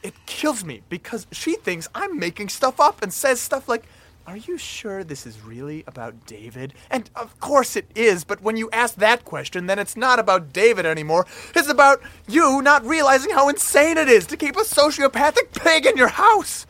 It 0.05 0.13
kills 0.27 0.63
me 0.63 0.83
because 0.87 1.25
she 1.31 1.55
thinks 1.55 1.87
I'm 1.95 2.19
making 2.19 2.49
stuff 2.49 2.79
up 2.79 3.01
and 3.01 3.11
says 3.11 3.41
stuff 3.41 3.67
like, 3.67 3.85
Are 4.27 4.37
you 4.37 4.55
sure 4.55 5.03
this 5.03 5.25
is 5.25 5.41
really 5.41 5.83
about 5.87 6.27
David? 6.27 6.75
And 6.91 7.09
of 7.15 7.39
course 7.39 7.75
it 7.75 7.87
is, 7.95 8.23
but 8.23 8.39
when 8.39 8.55
you 8.55 8.69
ask 8.69 8.93
that 8.97 9.25
question, 9.25 9.65
then 9.65 9.79
it's 9.79 9.97
not 9.97 10.19
about 10.19 10.53
David 10.53 10.85
anymore. 10.85 11.25
It's 11.55 11.67
about 11.67 12.03
you 12.27 12.61
not 12.61 12.85
realizing 12.85 13.31
how 13.31 13.49
insane 13.49 13.97
it 13.97 14.07
is 14.07 14.27
to 14.27 14.37
keep 14.37 14.55
a 14.57 14.59
sociopathic 14.59 15.53
pig 15.53 15.87
in 15.87 15.97
your 15.97 16.09
house. 16.09 16.67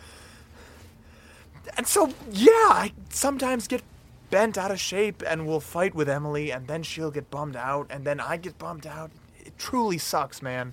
And 1.75 1.85
so, 1.85 2.13
yeah, 2.31 2.51
I 2.71 2.93
sometimes 3.09 3.67
get 3.67 3.81
bent 4.29 4.57
out 4.57 4.71
of 4.71 4.79
shape 4.79 5.21
and 5.27 5.45
will 5.45 5.59
fight 5.59 5.93
with 5.93 6.07
Emily, 6.07 6.51
and 6.51 6.67
then 6.67 6.83
she'll 6.83 7.11
get 7.11 7.29
bummed 7.29 7.57
out, 7.57 7.87
and 7.89 8.05
then 8.05 8.21
I 8.21 8.37
get 8.37 8.57
bummed 8.57 8.87
out. 8.87 9.11
It 9.39 9.57
truly 9.57 9.97
sucks, 9.97 10.41
man. 10.41 10.71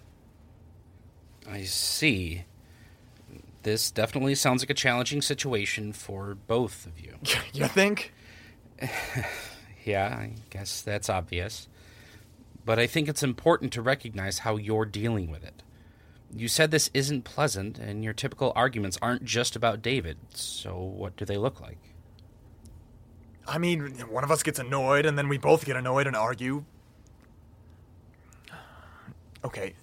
I 1.51 1.65
see. 1.65 2.45
This 3.63 3.91
definitely 3.91 4.35
sounds 4.35 4.63
like 4.63 4.71
a 4.71 4.75
challenging 4.75 5.23
situation 5.23 5.93
for 5.93 6.37
both 6.47 6.87
of 6.87 7.01
you. 7.01 7.17
You 7.53 7.67
think? 7.67 8.13
Yeah, 9.85 10.17
I 10.17 10.35
guess 10.51 10.81
that's 10.81 11.11
obvious. 11.11 11.67
But 12.65 12.79
I 12.79 12.87
think 12.87 13.09
it's 13.09 13.25
important 13.25 13.73
to 13.73 13.83
recognize 13.83 14.39
how 14.39 14.55
you're 14.55 14.85
dealing 14.85 15.29
with 15.29 15.43
it. 15.43 15.65
You 16.33 16.47
said 16.47 16.71
this 16.71 16.89
isn't 16.95 17.25
pleasant, 17.25 17.81
and 17.81 18.05
your 18.05 18.13
typical 18.13 18.53
arguments 18.55 18.97
aren't 19.03 19.25
just 19.25 19.57
about 19.57 19.83
David, 19.83 20.19
so 20.35 20.79
what 20.79 21.17
do 21.17 21.25
they 21.25 21.37
look 21.37 21.61
like? 21.61 21.79
I 23.47 23.59
mean, 23.59 23.99
one 24.09 24.23
of 24.23 24.31
us 24.31 24.43
gets 24.45 24.61
annoyed, 24.61 25.05
and 25.05 25.19
then 25.19 25.29
we 25.29 25.37
both 25.37 25.65
get 25.65 25.77
annoyed 25.77 26.07
and 26.07 26.15
argue. 26.15 26.65
Okay, 29.45 29.75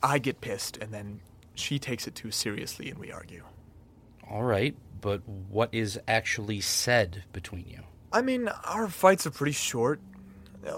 I 0.00 0.18
get 0.20 0.40
pissed, 0.40 0.76
and 0.76 0.92
then 0.94 1.20
she 1.54 1.78
takes 1.78 2.06
it 2.06 2.14
too 2.14 2.30
seriously, 2.30 2.90
and 2.90 2.98
we 2.98 3.12
argue. 3.12 3.44
All 4.30 4.42
right, 4.42 4.74
but 5.00 5.26
what 5.28 5.68
is 5.72 5.98
actually 6.08 6.60
said 6.60 7.24
between 7.32 7.66
you? 7.68 7.80
I 8.12 8.22
mean, 8.22 8.48
our 8.48 8.88
fights 8.88 9.26
are 9.26 9.30
pretty 9.30 9.52
short. 9.52 10.00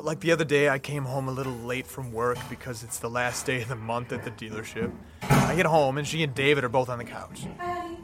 Like 0.01 0.19
the 0.19 0.33
other 0.33 0.45
day, 0.45 0.69
I 0.69 0.81
came 0.81 1.05
home 1.05 1.29
a 1.29 1.31
little 1.31 1.53
late 1.53 1.87
from 1.87 2.13
work 2.13 2.39
because 2.51 2.83
it's 2.83 2.99
the 2.99 3.09
last 3.09 3.47
day 3.47 3.63
of 3.63 3.69
the 3.69 3.77
month 3.77 4.13
at 4.13 4.25
the 4.25 4.33
dealership. 4.33 4.93
I 5.23 5.55
get 5.55 5.67
home, 5.67 5.97
and 5.97 6.07
she 6.07 6.25
and 6.25 6.35
David 6.35 6.65
are 6.65 6.69
both 6.69 6.89
on 6.89 6.99
the 6.99 7.05
couch. 7.05 7.47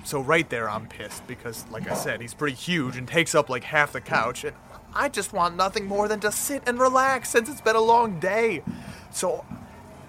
So 0.04 0.20
right 0.20 0.48
there, 0.48 0.70
I'm 0.70 0.86
pissed 0.86 1.26
because, 1.26 1.66
like 1.70 1.90
I 1.90 1.94
said, 1.94 2.20
he's 2.20 2.34
pretty 2.34 2.56
huge 2.56 2.96
and 2.96 3.08
takes 3.08 3.34
up 3.34 3.48
like 3.48 3.64
half 3.64 3.92
the 3.92 4.00
couch. 4.00 4.44
And 4.44 4.54
I 4.94 5.08
just 5.08 5.32
want 5.32 5.56
nothing 5.56 5.86
more 5.86 6.06
than 6.06 6.20
to 6.20 6.30
sit 6.30 6.62
and 6.66 6.78
relax 6.78 7.30
since 7.30 7.48
it's 7.48 7.60
been 7.60 7.76
a 7.76 7.80
long 7.80 8.20
day. 8.20 8.62
So 9.10 9.44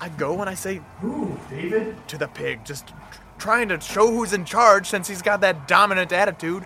I 0.03 0.09
go 0.09 0.41
and 0.41 0.49
I 0.49 0.53
say, 0.53 0.81
Ooh, 1.01 1.39
David, 1.49 1.95
to 2.09 2.17
the 2.17 2.27
pig, 2.27 2.65
just 2.65 2.87
tr- 2.87 2.93
trying 3.37 3.69
to 3.69 3.79
show 3.79 4.11
who's 4.11 4.33
in 4.33 4.43
charge 4.43 4.89
since 4.89 5.07
he's 5.07 5.21
got 5.21 5.39
that 5.39 5.65
dominant 5.65 6.11
attitude. 6.11 6.65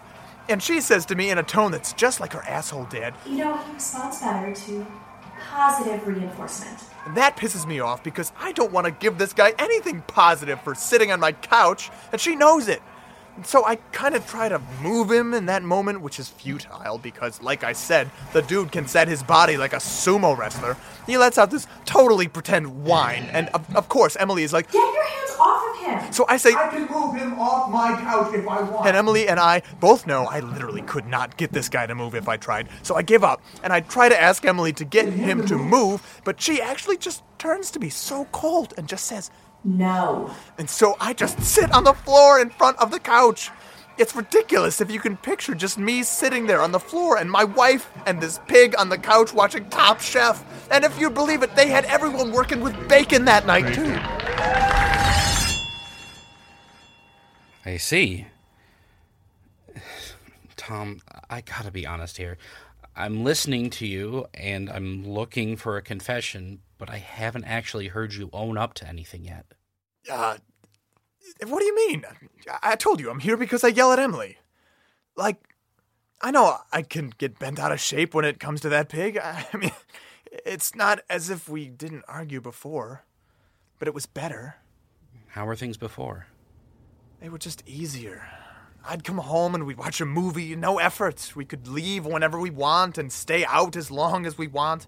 And 0.50 0.63
she 0.63 0.82
says 0.82 1.06
to 1.06 1.15
me 1.15 1.29
in 1.29 1.38
a 1.38 1.44
tone 1.44 1.72
that's 1.72 1.94
just 1.94 2.20
like 2.20 2.34
her 2.34 2.41
asshole 2.48 2.86
dad, 2.86 3.13
You 3.27 3.38
know, 3.38 3.58
he 3.58 3.74
responds 3.74 4.22
better 4.22 4.56
to 4.56 4.88
positive 5.51 6.08
reinforcement. 6.08 6.79
And 7.06 7.15
that 7.15 7.38
pisses 7.38 7.67
me 7.67 7.79
off 7.79 8.03
because 8.03 8.32
I 8.39 8.53
don't 8.53 8.72
want 8.72 8.86
to 8.86 8.91
give 8.91 9.20
this 9.20 9.34
guy 9.34 9.53
anything 9.60 10.01
positive 10.08 10.60
for 10.62 10.74
sitting 10.74 11.12
on 11.12 11.20
my 11.20 11.34
couch, 11.34 11.91
and 12.12 12.20
she 12.20 12.36
knows 12.36 12.67
it. 12.67 12.82
And 13.38 13.46
so 13.46 13.63
I 13.65 13.75
kind 13.91 14.15
of 14.15 14.25
try 14.27 14.50
to 14.50 14.60
move 14.82 15.12
him 15.12 15.36
in 15.36 15.46
that 15.46 15.62
moment, 15.62 16.01
which 16.01 16.20
is 16.20 16.27
futile 16.27 16.98
because, 16.98 17.39
like 17.41 17.63
I 17.63 17.72
said, 17.74 18.10
the 18.34 18.41
dude 18.41 18.72
can 18.72 18.88
set 18.88 19.08
his 19.08 19.22
body 19.22 19.58
like 19.58 19.74
a 19.74 19.77
sumo 19.77 20.36
wrestler. 20.36 20.75
He 21.06 21.20
lets 21.20 21.38
out 21.38 21.51
this 21.51 21.67
totally 21.86 22.27
pretend 22.27 22.84
whine, 22.84 23.25
and 23.32 23.50
of, 23.50 23.75
of 23.75 23.89
course, 23.89 24.17
Emily 24.20 24.41
is 24.41 24.53
like, 24.53 24.72
Get 24.72 24.79
your 24.82 25.06
hands 25.06 25.32
off 25.39 25.70
of 25.70 26.03
him! 26.03 26.13
so 26.13 26.25
I 26.27 26.38
say, 26.38 26.53
I 26.56 26.67
can 26.70 26.88
move 26.89 27.15
him 27.15 27.39
off 27.39 27.72
my 27.72 27.96
couch 28.01 28.34
if 28.34 28.48
I 28.48 28.63
want. 28.63 28.88
and 28.88 28.98
Emily 28.98 29.27
and 29.27 29.39
I 29.39 29.62
both 29.79 30.08
know 30.08 30.25
I 30.25 30.39
literally 30.39 30.82
could 30.82 31.06
not 31.06 31.38
get 31.38 31.53
this 31.53 31.70
guy 31.70 31.86
to 31.86 31.94
move 31.94 32.15
if 32.15 32.27
I 32.27 32.38
tried. 32.38 32.67
So 32.82 32.96
I 32.96 33.03
give 33.03 33.24
up, 33.24 33.41
and 33.63 33.72
I 33.72 33.82
try 33.82 34.10
to 34.10 34.20
ask 34.20 34.44
Emily 34.46 34.74
to 34.74 34.84
get 34.84 35.08
him 35.08 35.46
to 35.46 35.58
move, 35.58 36.22
but 36.24 36.41
she 36.41 36.60
actually 36.60 36.98
just 36.98 37.24
turns 37.38 37.70
to 37.72 37.79
me 37.79 37.89
so 37.89 38.25
cold 38.32 38.74
and 38.77 38.88
just 38.89 39.06
says, 39.06 39.29
No. 39.63 40.31
And 40.57 40.69
so 40.69 40.95
I 40.99 41.13
just 41.13 41.41
sit 41.41 41.71
on 41.71 41.83
the 41.83 41.93
floor 41.93 42.39
in 42.39 42.49
front 42.49 42.77
of 42.79 42.91
the 42.91 42.99
couch. 42.99 43.49
It's 43.97 44.15
ridiculous 44.15 44.79
if 44.79 44.91
you 44.91 44.99
can 44.99 45.17
picture 45.17 45.55
just 45.55 45.79
me 45.79 46.03
sitting 46.03 46.45
there 46.45 46.61
on 46.61 46.71
the 46.71 46.79
floor 46.79 47.17
and 47.17 47.31
my 47.31 47.43
wife 47.43 47.89
and 48.05 48.21
this 48.21 48.39
pig 48.47 48.75
on 48.77 48.89
the 48.89 48.97
couch 48.97 49.33
watching 49.33 49.67
Top 49.69 49.99
Chef. 49.99 50.43
And 50.69 50.85
if 50.85 50.99
you 50.99 51.09
believe 51.09 51.41
it, 51.41 51.55
they 51.55 51.67
had 51.67 51.85
everyone 51.85 52.31
working 52.31 52.61
with 52.61 52.87
bacon 52.87 53.25
that 53.25 53.47
night 53.47 53.73
too. 53.73 53.97
I 57.65 57.77
see. 57.77 58.27
Tom, 60.55 61.01
I 61.29 61.41
gotta 61.41 61.71
be 61.71 61.87
honest 61.87 62.17
here. 62.17 62.37
I'm 62.95 63.23
listening 63.23 63.69
to 63.71 63.87
you 63.87 64.27
and 64.33 64.69
I'm 64.69 65.07
looking 65.07 65.55
for 65.55 65.75
a 65.75 65.81
confession, 65.81 66.59
but 66.77 66.89
I 66.89 66.98
haven't 66.98 67.46
actually 67.46 67.88
heard 67.88 68.13
you 68.13 68.29
own 68.34 68.57
up 68.57 68.74
to 68.75 68.88
anything 68.88 69.24
yet. 69.24 69.46
Uh, 70.10 70.38
what 71.46 71.60
do 71.60 71.65
you 71.65 71.75
mean? 71.75 72.03
I 72.62 72.75
told 72.75 73.00
you 73.00 73.10
I'm 73.10 73.19
here 73.19 73.38
because 73.38 73.63
I 73.63 73.69
yell 73.69 73.91
at 73.91 74.00
Emily. 74.00 74.38
Like, 75.15 75.38
I 76.22 76.31
know 76.31 76.57
I 76.72 76.81
can 76.81 77.13
get 77.17 77.39
bent 77.39 77.60
out 77.60 77.72
of 77.72 77.79
shape 77.79 78.13
when 78.13 78.25
it 78.25 78.39
comes 78.39 78.62
to 78.62 78.69
that 78.69 78.89
pig. 78.89 79.17
I 79.24 79.46
mean, 79.57 79.72
it's 80.46 80.75
not 80.75 81.01
as 81.10 81.29
if 81.29 81.50
we 81.50 81.67
didn't 81.67 82.05
argue 82.07 82.41
before, 82.41 83.03
but 83.79 83.88
it 83.88 83.93
was 83.93 84.05
better. 84.05 84.55
How 85.27 85.46
were 85.46 85.55
things 85.55 85.77
before? 85.77 86.27
They 87.19 87.29
were 87.29 87.38
just 87.38 87.63
easier. 87.67 88.27
I'd 88.86 89.03
come 89.03 89.17
home 89.17 89.53
and 89.53 89.65
we'd 89.65 89.77
watch 89.77 90.00
a 90.00 90.05
movie, 90.05 90.55
no 90.55 90.79
effort. 90.79 91.34
We 91.36 91.46
could 91.46 91.67
leave 91.67 92.05
whenever 92.05 92.39
we 92.39 92.50
want 92.50 92.98
and 92.98 93.12
stay 93.12 93.43
out 93.46 93.75
as 93.75 93.91
long 93.91 94.25
as 94.25 94.38
we 94.38 94.48
want. 94.48 94.88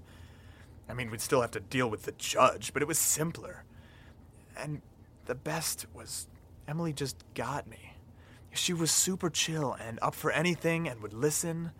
I 0.89 0.93
mean, 0.93 1.11
we'd 1.11 1.21
still 1.21 1.41
have 1.41 1.51
to 1.51 1.59
deal 1.59 1.89
with 1.89 2.03
the 2.03 2.13
judge, 2.13 2.73
but 2.73 2.81
it 2.81 2.87
was 2.87 2.97
simpler. 2.97 3.63
And 4.57 4.81
the 5.25 5.35
best 5.35 5.85
was 5.93 6.27
Emily 6.67 6.93
just 6.93 7.23
got 7.35 7.67
me. 7.67 7.93
She 8.51 8.73
was 8.73 8.89
super 8.89 9.29
chill 9.29 9.77
and 9.79 9.99
up 10.01 10.15
for 10.15 10.31
anything 10.31 10.87
and 10.87 11.01
would 11.01 11.13
listen. 11.13 11.71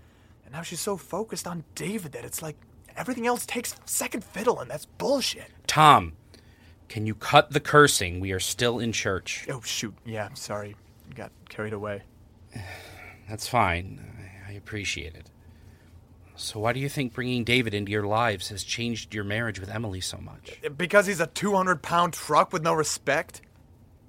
And 0.46 0.54
now 0.54 0.62
she's 0.62 0.80
so 0.80 0.96
focused 0.96 1.48
on 1.48 1.64
David 1.74 2.12
that 2.12 2.24
it's 2.24 2.42
like 2.42 2.56
everything 2.96 3.26
else 3.26 3.46
takes 3.46 3.76
second 3.86 4.24
fiddle, 4.24 4.60
and 4.60 4.70
that's 4.70 4.86
bullshit. 4.86 5.52
Tom, 5.66 6.14
can 6.88 7.06
you 7.06 7.16
cut 7.16 7.52
the 7.52 7.60
cursing? 7.60 8.20
We 8.20 8.32
are 8.32 8.40
still 8.40 8.80
in 8.80 8.92
church. 8.92 9.48
Oh, 9.50 9.62
shoot. 9.62 9.96
Yeah, 10.06 10.30
sorry. 10.36 10.76
Got 11.16 11.32
carried 11.50 11.74
away. 11.74 12.04
That's 13.30 13.48
fine. 13.48 14.02
I 14.48 14.54
appreciate 14.54 15.14
it. 15.14 15.30
So, 16.40 16.62
why 16.62 16.72
do 16.72 16.80
you 16.80 16.88
think 16.88 17.14
bringing 17.14 17.44
David 17.44 17.74
into 17.74 17.92
your 17.92 18.06
lives 18.08 18.48
has 18.48 18.64
changed 18.64 19.14
your 19.14 19.26
marriage 19.26 19.60
with 19.60 19.70
Emily 19.70 20.00
so 20.00 20.18
much? 20.18 20.58
Because 20.78 21.06
he's 21.06 21.20
a 21.20 21.28
200 21.28 21.82
pound 21.82 22.14
truck 22.14 22.54
with 22.54 22.64
no 22.64 22.74
respect? 22.74 23.42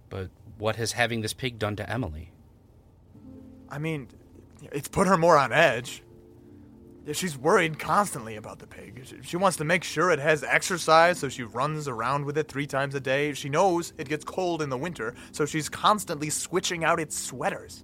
But 0.09 0.31
what 0.57 0.77
has 0.77 0.93
having 0.93 1.23
this 1.23 1.33
pig 1.33 1.59
done 1.59 1.75
to 1.77 1.91
Emily? 1.91 2.31
I 3.69 3.79
mean, 3.79 4.09
it's 4.71 4.87
put 4.89 5.09
her 5.09 5.17
more 5.17 5.37
on 5.37 5.53
edge. 5.53 6.03
She's 7.13 7.37
worried 7.37 7.81
constantly 7.81 8.37
about 8.37 8.61
the 8.61 8.67
pig. 8.69 9.03
She- 9.05 9.17
She 9.23 9.37
wants 9.37 9.57
to 9.57 9.65
make 9.65 9.83
sure 9.83 10.11
it 10.13 10.21
has 10.21 10.45
exercise, 10.45 11.19
so 11.19 11.29
she 11.29 11.43
runs 11.43 11.89
around 11.89 12.27
with 12.27 12.39
it 12.39 12.47
three 12.47 12.67
times 12.67 12.95
a 12.95 13.01
day. 13.01 13.33
She 13.33 13.49
knows 13.49 13.93
it 13.99 14.09
gets 14.09 14.25
cold 14.25 14.63
in 14.63 14.69
the 14.69 14.77
winter, 14.79 15.15
so 15.33 15.47
she's 15.47 15.69
constantly 15.69 16.31
switching 16.31 16.85
out 16.85 17.01
its 17.01 17.19
sweaters. 17.19 17.83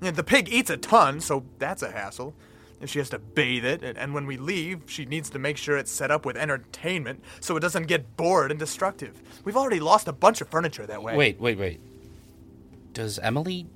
The 0.00 0.22
pig 0.22 0.48
eats 0.48 0.70
a 0.70 0.76
ton, 0.76 1.20
so 1.20 1.44
that's 1.58 1.82
a 1.82 1.90
hassle. 1.90 2.34
She 2.86 2.98
has 2.98 3.10
to 3.10 3.18
bathe 3.18 3.64
it, 3.64 3.82
and- 3.82 3.98
and 3.98 4.14
when 4.14 4.26
we 4.26 4.36
leave, 4.38 4.82
she 4.86 5.04
needs 5.04 5.28
to 5.30 5.38
make 5.38 5.56
sure 5.58 5.76
it's 5.76 5.90
set 5.92 6.10
up 6.10 6.24
with 6.24 6.36
entertainment 6.36 7.22
so 7.40 7.56
it 7.56 7.60
doesn't 7.60 7.86
get 7.88 8.16
bored 8.16 8.50
and 8.50 8.58
destructive. 8.58 9.20
We've 9.44 9.56
already 9.56 9.80
lost 9.80 10.08
a 10.08 10.12
bunch 10.12 10.40
of 10.40 10.48
furniture 10.48 10.86
that 10.86 11.02
way. 11.02 11.16
Wait, 11.16 11.38
wait, 11.40 11.58
wait. 11.58 11.80
Does 12.94 13.18
Emily 13.18 13.66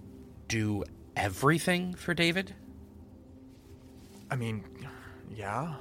do 0.49 0.85
everything 1.17 1.95
for 1.95 2.15
David? 2.15 2.55
I 4.31 4.37
mean, 4.37 4.65
yeah. 5.35 5.75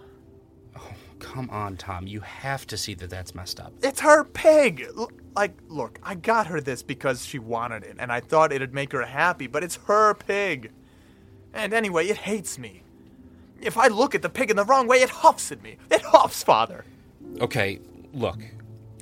Oh, 0.76 0.92
Come 1.20 1.50
on, 1.50 1.78
Tom. 1.78 2.06
You 2.06 2.20
have 2.20 2.68
to 2.68 2.78
see 2.78 2.94
that 2.96 3.10
that's 3.10 3.34
messed 3.34 3.60
up. 3.60 3.72
It's 3.82 4.02
her 4.02 4.24
pig. 4.26 4.86
L- 4.98 5.10
Like, 5.36 5.54
look, 5.68 5.98
I 6.04 6.14
got 6.16 6.46
her 6.48 6.60
this 6.62 6.84
because 6.84 7.26
she 7.26 7.40
wanted 7.40 7.84
it, 7.84 7.96
and 7.98 8.12
I 8.12 8.20
thought 8.20 8.52
it'd 8.52 8.74
make 8.74 8.92
her 8.92 9.02
happy, 9.04 9.48
but 9.48 9.64
it's 9.64 9.78
her 9.88 10.14
pig. 10.14 10.72
And 11.54 11.74
anyway, 11.74 12.06
it 12.08 12.18
hates 12.18 12.60
me. 12.60 12.84
If 13.64 13.78
I 13.78 13.88
look 13.88 14.14
at 14.14 14.22
the 14.22 14.30
pig 14.30 14.50
in 14.50 14.58
the 14.58 14.66
wrong 14.66 14.88
way, 14.88 15.02
it 15.02 15.10
huffs 15.10 15.52
at 15.52 15.64
me. 15.64 15.78
It 15.90 16.02
huffs, 16.02 16.44
Father. 16.44 16.86
Okay, 17.40 17.80
look. 18.14 18.40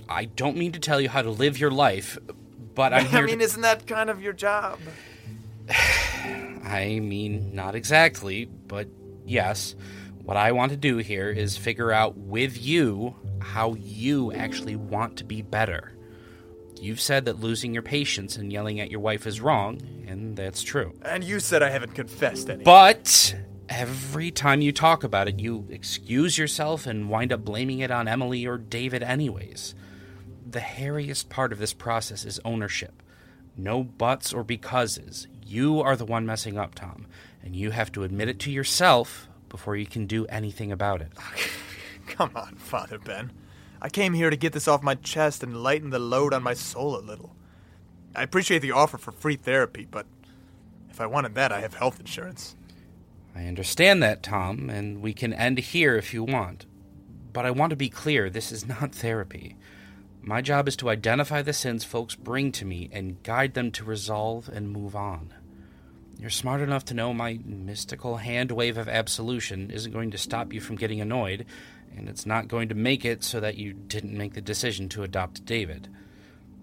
I 0.07 0.25
don't 0.25 0.57
mean 0.57 0.71
to 0.73 0.79
tell 0.79 0.99
you 1.01 1.09
how 1.09 1.21
to 1.21 1.29
live 1.29 1.57
your 1.57 1.71
life, 1.71 2.17
but 2.75 2.93
I'm 2.93 3.05
here 3.07 3.19
I 3.19 3.25
mean, 3.25 3.39
to... 3.39 3.45
isn't 3.45 3.61
that 3.61 3.87
kind 3.87 4.09
of 4.09 4.21
your 4.21 4.33
job? 4.33 4.79
I 6.63 6.99
mean, 7.01 7.55
not 7.55 7.75
exactly, 7.75 8.45
but 8.45 8.87
yes. 9.25 9.75
What 10.23 10.37
I 10.37 10.51
want 10.51 10.71
to 10.71 10.77
do 10.77 10.97
here 10.97 11.29
is 11.29 11.57
figure 11.57 11.91
out 11.91 12.17
with 12.17 12.61
you 12.61 13.15
how 13.39 13.73
you 13.73 14.31
actually 14.33 14.75
want 14.75 15.17
to 15.17 15.23
be 15.23 15.41
better. 15.41 15.93
You've 16.79 17.01
said 17.01 17.25
that 17.25 17.39
losing 17.39 17.73
your 17.73 17.83
patience 17.83 18.37
and 18.37 18.51
yelling 18.51 18.79
at 18.79 18.89
your 18.89 18.99
wife 18.99 19.27
is 19.27 19.41
wrong, 19.41 19.81
and 20.07 20.35
that's 20.35 20.63
true. 20.63 20.93
And 21.03 21.23
you 21.23 21.39
said 21.39 21.61
I 21.61 21.69
haven't 21.69 21.93
confessed 21.93 22.49
any. 22.49 22.63
But 22.63 23.35
every 23.71 24.29
time 24.31 24.61
you 24.61 24.73
talk 24.73 25.03
about 25.03 25.29
it, 25.29 25.39
you 25.39 25.65
excuse 25.69 26.37
yourself 26.37 26.85
and 26.85 27.09
wind 27.09 27.31
up 27.31 27.45
blaming 27.45 27.79
it 27.79 27.89
on 27.89 28.07
Emily 28.07 28.45
or 28.45 28.57
David, 28.57 29.01
anyways. 29.01 29.73
The 30.47 30.59
hairiest 30.59 31.29
part 31.29 31.53
of 31.53 31.59
this 31.59 31.73
process 31.73 32.25
is 32.25 32.41
ownership. 32.43 33.01
No 33.55 33.83
buts 33.83 34.33
or 34.33 34.43
becauses. 34.43 35.27
You 35.45 35.79
are 35.79 35.95
the 35.95 36.05
one 36.05 36.25
messing 36.25 36.57
up, 36.57 36.75
Tom, 36.75 37.07
and 37.41 37.55
you 37.55 37.71
have 37.71 37.91
to 37.93 38.03
admit 38.03 38.27
it 38.27 38.39
to 38.39 38.51
yourself 38.51 39.29
before 39.47 39.77
you 39.77 39.85
can 39.85 40.05
do 40.05 40.25
anything 40.27 40.71
about 40.71 41.01
it. 41.01 41.13
Come 42.07 42.31
on, 42.35 42.55
Father 42.55 42.99
Ben. 42.99 43.31
I 43.81 43.87
came 43.87 44.13
here 44.13 44.29
to 44.29 44.35
get 44.35 44.51
this 44.51 44.67
off 44.67 44.83
my 44.83 44.95
chest 44.95 45.43
and 45.43 45.63
lighten 45.63 45.91
the 45.91 45.99
load 45.99 46.33
on 46.33 46.43
my 46.43 46.53
soul 46.53 46.97
a 46.97 46.99
little. 46.99 47.35
I 48.13 48.23
appreciate 48.23 48.59
the 48.59 48.73
offer 48.73 48.97
for 48.97 49.13
free 49.13 49.37
therapy, 49.37 49.87
but 49.89 50.05
if 50.89 50.99
I 50.99 51.05
wanted 51.05 51.35
that, 51.35 51.53
I 51.53 51.61
have 51.61 51.75
health 51.75 51.99
insurance. 51.99 52.57
I 53.35 53.45
understand 53.45 54.03
that, 54.03 54.23
Tom, 54.23 54.69
and 54.69 55.01
we 55.01 55.13
can 55.13 55.33
end 55.33 55.57
here 55.57 55.95
if 55.95 56.13
you 56.13 56.23
want. 56.23 56.65
But 57.33 57.45
I 57.45 57.51
want 57.51 57.69
to 57.69 57.75
be 57.75 57.89
clear 57.89 58.29
this 58.29 58.51
is 58.51 58.67
not 58.67 58.93
therapy. 58.95 59.55
My 60.21 60.41
job 60.41 60.67
is 60.67 60.75
to 60.77 60.89
identify 60.89 61.41
the 61.41 61.53
sins 61.53 61.83
folks 61.83 62.15
bring 62.15 62.51
to 62.53 62.65
me 62.65 62.89
and 62.91 63.23
guide 63.23 63.53
them 63.53 63.71
to 63.71 63.83
resolve 63.83 64.49
and 64.49 64.69
move 64.69 64.95
on. 64.95 65.33
You're 66.19 66.29
smart 66.29 66.61
enough 66.61 66.85
to 66.85 66.93
know 66.93 67.13
my 67.13 67.39
mystical 67.43 68.17
hand 68.17 68.51
wave 68.51 68.77
of 68.77 68.87
absolution 68.87 69.71
isn't 69.71 69.91
going 69.91 70.11
to 70.11 70.19
stop 70.19 70.53
you 70.53 70.61
from 70.61 70.75
getting 70.75 71.01
annoyed, 71.01 71.47
and 71.97 72.07
it's 72.07 72.27
not 72.27 72.47
going 72.47 72.69
to 72.69 72.75
make 72.75 73.03
it 73.03 73.23
so 73.23 73.39
that 73.39 73.57
you 73.57 73.73
didn't 73.73 74.15
make 74.15 74.33
the 74.33 74.41
decision 74.41 74.87
to 74.89 75.01
adopt 75.01 75.45
David. 75.45 75.87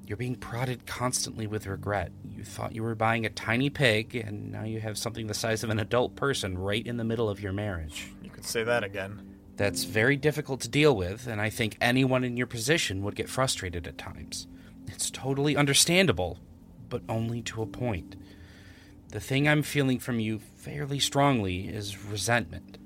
You're 0.08 0.16
being 0.16 0.36
prodded 0.36 0.86
constantly 0.86 1.46
with 1.46 1.66
regret. 1.66 2.12
You 2.34 2.42
thought 2.42 2.74
you 2.74 2.82
were 2.82 2.94
buying 2.94 3.26
a 3.26 3.28
tiny 3.28 3.68
pig, 3.68 4.16
and 4.16 4.50
now 4.50 4.64
you 4.64 4.80
have 4.80 4.96
something 4.96 5.26
the 5.26 5.34
size 5.34 5.62
of 5.62 5.68
an 5.68 5.78
adult 5.78 6.16
person 6.16 6.56
right 6.56 6.86
in 6.86 6.96
the 6.96 7.04
middle 7.04 7.28
of 7.28 7.42
your 7.42 7.52
marriage. 7.52 8.08
You 8.22 8.30
could 8.30 8.46
say 8.46 8.64
that 8.64 8.82
again. 8.82 9.36
That's 9.56 9.84
very 9.84 10.16
difficult 10.16 10.62
to 10.62 10.68
deal 10.68 10.96
with, 10.96 11.26
and 11.26 11.42
I 11.42 11.50
think 11.50 11.76
anyone 11.78 12.24
in 12.24 12.38
your 12.38 12.46
position 12.46 13.02
would 13.02 13.16
get 13.16 13.28
frustrated 13.28 13.86
at 13.86 13.98
times. 13.98 14.46
It's 14.86 15.10
totally 15.10 15.58
understandable, 15.58 16.38
but 16.88 17.02
only 17.06 17.42
to 17.42 17.60
a 17.60 17.66
point. 17.66 18.16
The 19.10 19.20
thing 19.20 19.46
I'm 19.46 19.62
feeling 19.62 19.98
from 19.98 20.20
you 20.20 20.38
fairly 20.38 21.00
strongly 21.00 21.68
is 21.68 22.02
resentment. 22.02 22.78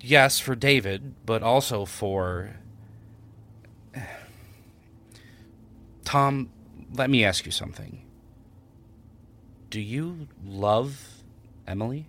yes, 0.00 0.38
for 0.38 0.54
David, 0.54 1.16
but 1.26 1.42
also 1.42 1.84
for. 1.84 2.60
Tom, 6.06 6.48
let 6.94 7.10
me 7.10 7.24
ask 7.24 7.44
you 7.44 7.52
something. 7.52 8.00
Do 9.70 9.80
you 9.80 10.28
love 10.46 11.22
Emily? 11.66 12.08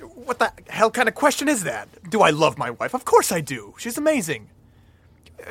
What 0.00 0.38
the 0.38 0.52
hell 0.68 0.90
kind 0.90 1.08
of 1.08 1.16
question 1.16 1.48
is 1.48 1.64
that? 1.64 1.88
Do 2.08 2.22
I 2.22 2.30
love 2.30 2.56
my 2.56 2.70
wife? 2.70 2.94
Of 2.94 3.04
course 3.04 3.32
I 3.32 3.40
do. 3.40 3.74
She's 3.78 3.98
amazing. 3.98 4.48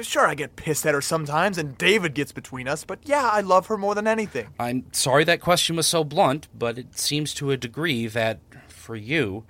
Sure, 0.01 0.25
I 0.25 0.35
get 0.35 0.55
pissed 0.55 0.85
at 0.85 0.93
her 0.93 1.01
sometimes, 1.01 1.57
and 1.57 1.77
David 1.77 2.13
gets 2.13 2.31
between 2.31 2.65
us, 2.65 2.85
but 2.85 2.99
yeah, 3.03 3.29
I 3.29 3.41
love 3.41 3.67
her 3.67 3.77
more 3.77 3.93
than 3.93 4.07
anything. 4.07 4.47
I'm 4.57 4.85
sorry 4.93 5.25
that 5.25 5.41
question 5.41 5.75
was 5.75 5.87
so 5.87 6.05
blunt, 6.05 6.47
but 6.57 6.77
it 6.77 6.97
seems 6.97 7.33
to 7.35 7.51
a 7.51 7.57
degree 7.57 8.07
that, 8.07 8.39
for 8.69 8.95
you, 8.95 9.43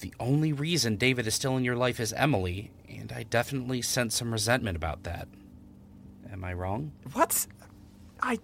the 0.00 0.12
only 0.20 0.52
reason 0.52 0.96
David 0.96 1.26
is 1.26 1.34
still 1.34 1.56
in 1.56 1.64
your 1.64 1.76
life 1.76 1.98
is 1.98 2.12
Emily, 2.12 2.72
and 2.90 3.10
I 3.10 3.22
definitely 3.22 3.80
sense 3.80 4.16
some 4.16 4.32
resentment 4.32 4.76
about 4.76 5.04
that. 5.04 5.28
Am 6.40 6.44
I 6.44 6.54
wrong? 6.54 6.90
What? 7.12 7.46
I. 8.22 8.38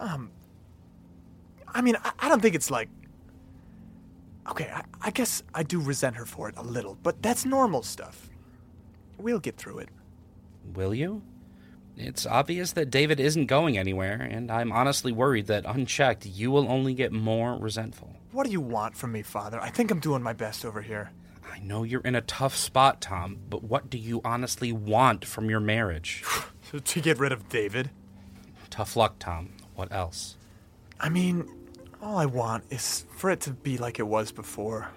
Um. 0.00 0.32
I 1.68 1.80
mean, 1.80 1.94
I, 2.02 2.10
I 2.18 2.28
don't 2.28 2.42
think 2.42 2.56
it's 2.56 2.72
like. 2.72 2.88
Okay, 4.50 4.68
I, 4.74 4.82
I 5.00 5.10
guess 5.12 5.44
I 5.54 5.62
do 5.62 5.78
resent 5.78 6.16
her 6.16 6.26
for 6.26 6.48
it 6.48 6.56
a 6.56 6.64
little, 6.64 6.98
but 7.04 7.22
that's 7.22 7.44
normal 7.44 7.84
stuff. 7.84 8.28
We'll 9.16 9.38
get 9.38 9.56
through 9.56 9.78
it. 9.78 9.90
Will 10.74 10.92
you? 10.92 11.22
It's 11.96 12.26
obvious 12.26 12.72
that 12.72 12.90
David 12.90 13.20
isn't 13.20 13.46
going 13.46 13.78
anywhere, 13.78 14.20
and 14.20 14.50
I'm 14.50 14.72
honestly 14.72 15.12
worried 15.12 15.46
that 15.46 15.64
unchecked, 15.66 16.26
you 16.26 16.50
will 16.50 16.68
only 16.68 16.94
get 16.94 17.12
more 17.12 17.56
resentful. 17.56 18.16
What 18.32 18.44
do 18.44 18.50
you 18.50 18.60
want 18.60 18.96
from 18.96 19.12
me, 19.12 19.22
Father? 19.22 19.60
I 19.60 19.70
think 19.70 19.92
I'm 19.92 20.00
doing 20.00 20.20
my 20.20 20.32
best 20.32 20.64
over 20.64 20.82
here. 20.82 21.12
I 21.48 21.60
know 21.60 21.84
you're 21.84 22.00
in 22.00 22.16
a 22.16 22.22
tough 22.22 22.56
spot, 22.56 23.00
Tom, 23.00 23.38
but 23.48 23.62
what 23.62 23.88
do 23.88 23.98
you 23.98 24.20
honestly 24.24 24.72
want 24.72 25.24
from 25.24 25.48
your 25.48 25.60
marriage? 25.60 26.24
to 26.72 27.00
get 27.00 27.18
rid 27.18 27.32
of 27.32 27.48
David? 27.48 27.90
Tough 28.70 28.96
luck, 28.96 29.16
Tom. 29.18 29.50
What 29.74 29.92
else? 29.92 30.36
I 31.00 31.08
mean, 31.08 31.48
all 32.02 32.18
I 32.18 32.26
want 32.26 32.64
is 32.70 33.04
for 33.10 33.30
it 33.30 33.40
to 33.42 33.50
be 33.50 33.78
like 33.78 33.98
it 33.98 34.06
was 34.06 34.32
before. 34.32 34.90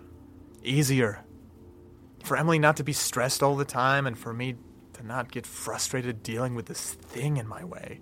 Easier. 0.64 1.24
For 2.24 2.38
Emily 2.38 2.60
not 2.60 2.78
to 2.78 2.84
be 2.84 2.94
stressed 2.94 3.42
all 3.42 3.56
the 3.56 3.66
time, 3.66 4.06
and 4.06 4.18
for 4.18 4.34
me 4.34 4.56
to 4.94 5.06
not 5.06 5.32
get 5.32 5.46
frustrated 5.46 6.24
dealing 6.24 6.56
with 6.56 6.66
this 6.66 6.94
thing 6.94 7.38
in 7.38 7.48
my 7.48 7.64
way. 7.64 8.02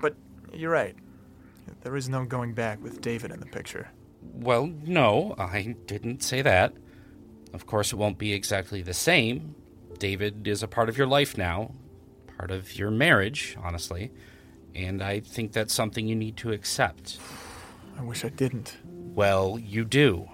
But 0.00 0.16
you're 0.52 0.72
right. 0.72 0.96
There 1.82 1.96
is 1.96 2.08
no 2.08 2.24
going 2.24 2.54
back 2.54 2.82
with 2.82 3.00
David 3.00 3.30
in 3.30 3.40
the 3.40 3.46
picture. 3.46 3.90
Well, 4.20 4.66
no, 4.66 5.34
I 5.38 5.76
didn't 5.86 6.22
say 6.22 6.42
that. 6.42 6.74
Of 7.52 7.66
course, 7.66 7.92
it 7.92 7.96
won't 7.96 8.18
be 8.18 8.32
exactly 8.32 8.82
the 8.82 8.94
same. 8.94 9.54
David 9.98 10.46
is 10.48 10.62
a 10.62 10.68
part 10.68 10.88
of 10.88 10.98
your 10.98 11.06
life 11.06 11.36
now, 11.36 11.72
part 12.36 12.50
of 12.50 12.76
your 12.78 12.90
marriage, 12.90 13.56
honestly, 13.62 14.10
and 14.74 15.02
I 15.02 15.20
think 15.20 15.52
that's 15.52 15.74
something 15.74 16.06
you 16.06 16.16
need 16.16 16.36
to 16.38 16.52
accept. 16.52 17.18
I 17.98 18.02
wish 18.02 18.24
I 18.24 18.28
didn't. 18.28 18.78
Well, 18.84 19.58
you 19.58 19.84
do. 19.84 20.28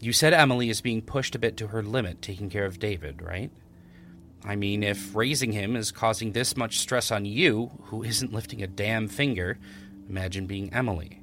You 0.00 0.12
said 0.12 0.32
Emily 0.32 0.68
is 0.68 0.80
being 0.80 1.02
pushed 1.02 1.34
a 1.34 1.38
bit 1.38 1.56
to 1.56 1.68
her 1.68 1.82
limit 1.82 2.22
taking 2.22 2.50
care 2.50 2.66
of 2.66 2.78
David, 2.78 3.20
right? 3.22 3.50
I 4.44 4.54
mean, 4.54 4.82
if 4.82 5.14
raising 5.14 5.52
him 5.52 5.74
is 5.74 5.90
causing 5.90 6.32
this 6.32 6.56
much 6.56 6.78
stress 6.78 7.10
on 7.10 7.24
you, 7.24 7.70
who 7.84 8.04
isn't 8.04 8.32
lifting 8.32 8.62
a 8.62 8.68
damn 8.68 9.08
finger, 9.08 9.58
imagine 10.08 10.46
being 10.46 10.72
Emily, 10.72 11.22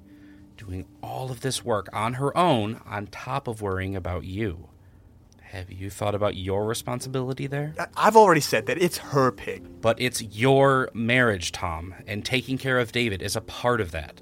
doing 0.58 0.86
all 1.02 1.32
of 1.32 1.42
this 1.42 1.64
work 1.64 1.88
on 1.94 2.14
her 2.14 2.36
own 2.38 2.82
on 2.86 3.08
top 3.08 3.48
of 3.48 3.62
worrying 3.62 3.96
about 3.96 4.26
you. 4.26 4.70
Have 5.52 5.72
you 5.72 5.90
thought 5.90 6.16
about 6.16 6.36
your 6.36 6.66
responsibility 6.66 7.48
there? 7.48 7.74
I've 7.96 8.16
already 8.16 8.42
said 8.42 8.66
that 8.66 8.82
it's 8.82 8.98
her 8.98 9.32
pig. 9.32 9.82
But 9.82 10.02
it's 10.02 10.22
your 10.22 10.90
marriage, 10.94 11.52
Tom, 11.52 11.94
and 12.08 12.26
taking 12.26 12.58
care 12.58 12.80
of 12.80 12.92
David 12.92 13.22
is 13.22 13.36
a 13.36 13.42
part 13.42 13.80
of 13.80 13.92
that. 13.92 14.22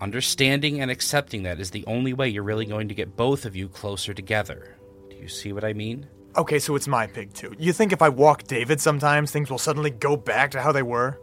Understanding 0.00 0.80
and 0.80 0.90
accepting 0.90 1.44
that 1.44 1.60
is 1.60 1.70
the 1.70 1.84
only 1.86 2.12
way 2.12 2.28
you're 2.28 2.42
really 2.42 2.66
going 2.66 2.88
to 2.88 2.94
get 2.94 3.16
both 3.16 3.44
of 3.46 3.54
you 3.54 3.68
closer 3.68 4.12
together. 4.12 4.76
Do 5.08 5.16
you 5.16 5.28
see 5.28 5.52
what 5.52 5.64
I 5.64 5.72
mean? 5.72 6.06
Okay, 6.36 6.58
so 6.58 6.74
it's 6.74 6.88
my 6.88 7.06
pig 7.06 7.32
too. 7.32 7.54
You 7.58 7.72
think 7.72 7.92
if 7.92 8.02
I 8.02 8.08
walk 8.08 8.44
David 8.44 8.80
sometimes, 8.80 9.30
things 9.30 9.50
will 9.50 9.58
suddenly 9.58 9.90
go 9.90 10.16
back 10.16 10.50
to 10.52 10.60
how 10.60 10.72
they 10.72 10.82
were? 10.82 11.20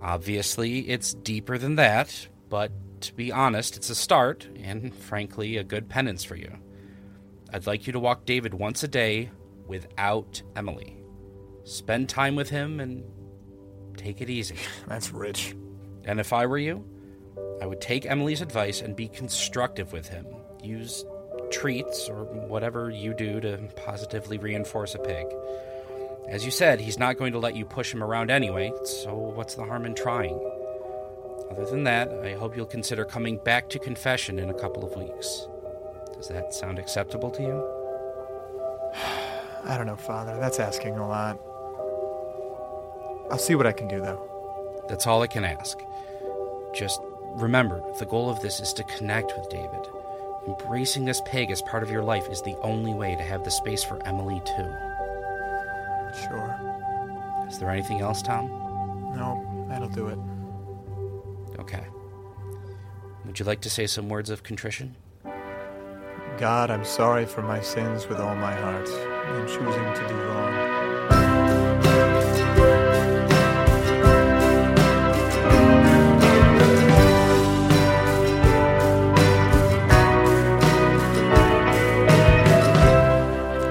Obviously, 0.00 0.80
it's 0.88 1.14
deeper 1.14 1.58
than 1.58 1.76
that, 1.76 2.28
but 2.48 2.72
to 3.02 3.14
be 3.14 3.30
honest, 3.32 3.76
it's 3.76 3.90
a 3.90 3.94
start, 3.94 4.48
and 4.62 4.94
frankly, 4.94 5.56
a 5.56 5.64
good 5.64 5.88
penance 5.88 6.24
for 6.24 6.36
you. 6.36 6.52
I'd 7.54 7.68
like 7.68 7.86
you 7.86 7.92
to 7.92 8.00
walk 8.00 8.24
David 8.24 8.52
once 8.52 8.82
a 8.82 8.88
day 8.88 9.30
without 9.68 10.42
Emily. 10.56 10.96
Spend 11.62 12.08
time 12.08 12.34
with 12.34 12.50
him 12.50 12.80
and 12.80 13.04
take 13.96 14.20
it 14.20 14.28
easy. 14.28 14.56
That's 14.88 15.12
rich. 15.12 15.54
And 16.04 16.18
if 16.18 16.32
I 16.32 16.46
were 16.46 16.58
you, 16.58 16.84
I 17.62 17.66
would 17.66 17.80
take 17.80 18.06
Emily's 18.06 18.40
advice 18.40 18.80
and 18.80 18.96
be 18.96 19.06
constructive 19.06 19.92
with 19.92 20.08
him. 20.08 20.26
Use 20.64 21.04
treats 21.52 22.08
or 22.08 22.24
whatever 22.24 22.90
you 22.90 23.14
do 23.14 23.38
to 23.38 23.56
positively 23.76 24.36
reinforce 24.36 24.96
a 24.96 24.98
pig. 24.98 25.28
As 26.26 26.44
you 26.44 26.50
said, 26.50 26.80
he's 26.80 26.98
not 26.98 27.18
going 27.18 27.34
to 27.34 27.38
let 27.38 27.54
you 27.54 27.64
push 27.64 27.94
him 27.94 28.02
around 28.02 28.32
anyway, 28.32 28.72
so 28.82 29.14
what's 29.14 29.54
the 29.54 29.64
harm 29.64 29.86
in 29.86 29.94
trying? 29.94 30.40
Other 31.52 31.66
than 31.66 31.84
that, 31.84 32.10
I 32.24 32.32
hope 32.32 32.56
you'll 32.56 32.66
consider 32.66 33.04
coming 33.04 33.36
back 33.36 33.68
to 33.68 33.78
confession 33.78 34.40
in 34.40 34.50
a 34.50 34.54
couple 34.54 34.84
of 34.84 34.96
weeks. 34.96 35.46
Does 36.16 36.28
that 36.28 36.54
sound 36.54 36.78
acceptable 36.78 37.30
to 37.30 37.42
you? 37.42 37.64
I 39.64 39.76
don't 39.76 39.86
know, 39.86 39.96
Father. 39.96 40.36
That's 40.38 40.60
asking 40.60 40.96
a 40.96 41.08
lot. 41.08 41.38
I'll 43.30 43.38
see 43.38 43.54
what 43.54 43.66
I 43.66 43.72
can 43.72 43.88
do, 43.88 44.00
though. 44.00 44.84
That's 44.88 45.06
all 45.06 45.22
I 45.22 45.26
can 45.26 45.44
ask. 45.44 45.78
Just 46.74 47.00
remember, 47.36 47.82
the 47.98 48.06
goal 48.06 48.30
of 48.30 48.40
this 48.40 48.60
is 48.60 48.72
to 48.74 48.84
connect 48.84 49.32
with 49.36 49.48
David. 49.48 49.88
Embracing 50.46 51.06
this 51.06 51.22
pig 51.24 51.50
as 51.50 51.62
part 51.62 51.82
of 51.82 51.90
your 51.90 52.02
life 52.02 52.28
is 52.28 52.42
the 52.42 52.56
only 52.60 52.92
way 52.92 53.16
to 53.16 53.22
have 53.22 53.44
the 53.44 53.50
space 53.50 53.82
for 53.82 54.02
Emily, 54.06 54.42
too. 54.44 54.70
Sure. 56.28 56.54
Is 57.48 57.58
there 57.58 57.70
anything 57.70 58.00
else, 58.00 58.20
Tom? 58.20 58.46
No, 59.16 59.66
that'll 59.68 59.88
do 59.88 60.08
it. 60.08 60.18
Okay. 61.58 61.84
Would 63.24 63.38
you 63.38 63.46
like 63.46 63.62
to 63.62 63.70
say 63.70 63.86
some 63.86 64.08
words 64.08 64.28
of 64.28 64.42
contrition? 64.42 64.96
God, 66.38 66.70
I'm 66.70 66.84
sorry 66.84 67.26
for 67.26 67.42
my 67.42 67.60
sins 67.60 68.08
with 68.08 68.18
all 68.18 68.34
my 68.34 68.52
heart 68.52 68.88
in 68.88 69.46
choosing 69.46 69.94
to 69.94 70.08
do 70.08 70.14
wrong. 70.14 70.54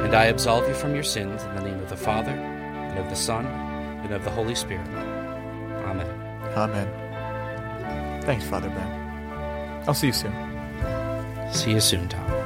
And 0.05 0.15
I 0.15 0.25
absolve 0.25 0.67
you 0.69 0.73
from 0.73 0.95
your 0.95 1.03
sins 1.03 1.43
in 1.43 1.55
the 1.55 1.61
name 1.61 1.79
of 1.79 1.89
the 1.89 1.97
Father, 1.97 2.31
and 2.31 2.97
of 2.97 3.09
the 3.09 3.15
Son, 3.15 3.45
and 3.45 4.13
of 4.13 4.23
the 4.23 4.31
Holy 4.31 4.55
Spirit. 4.55 4.87
Amen. 4.87 6.07
Amen. 6.55 8.21
Thanks, 8.21 8.45
Father 8.45 8.69
Ben. 8.69 9.83
I'll 9.85 9.93
see 9.93 10.07
you 10.07 10.13
soon. 10.13 10.33
See 11.51 11.71
you 11.71 11.81
soon, 11.81 12.07
Tom. 12.07 12.42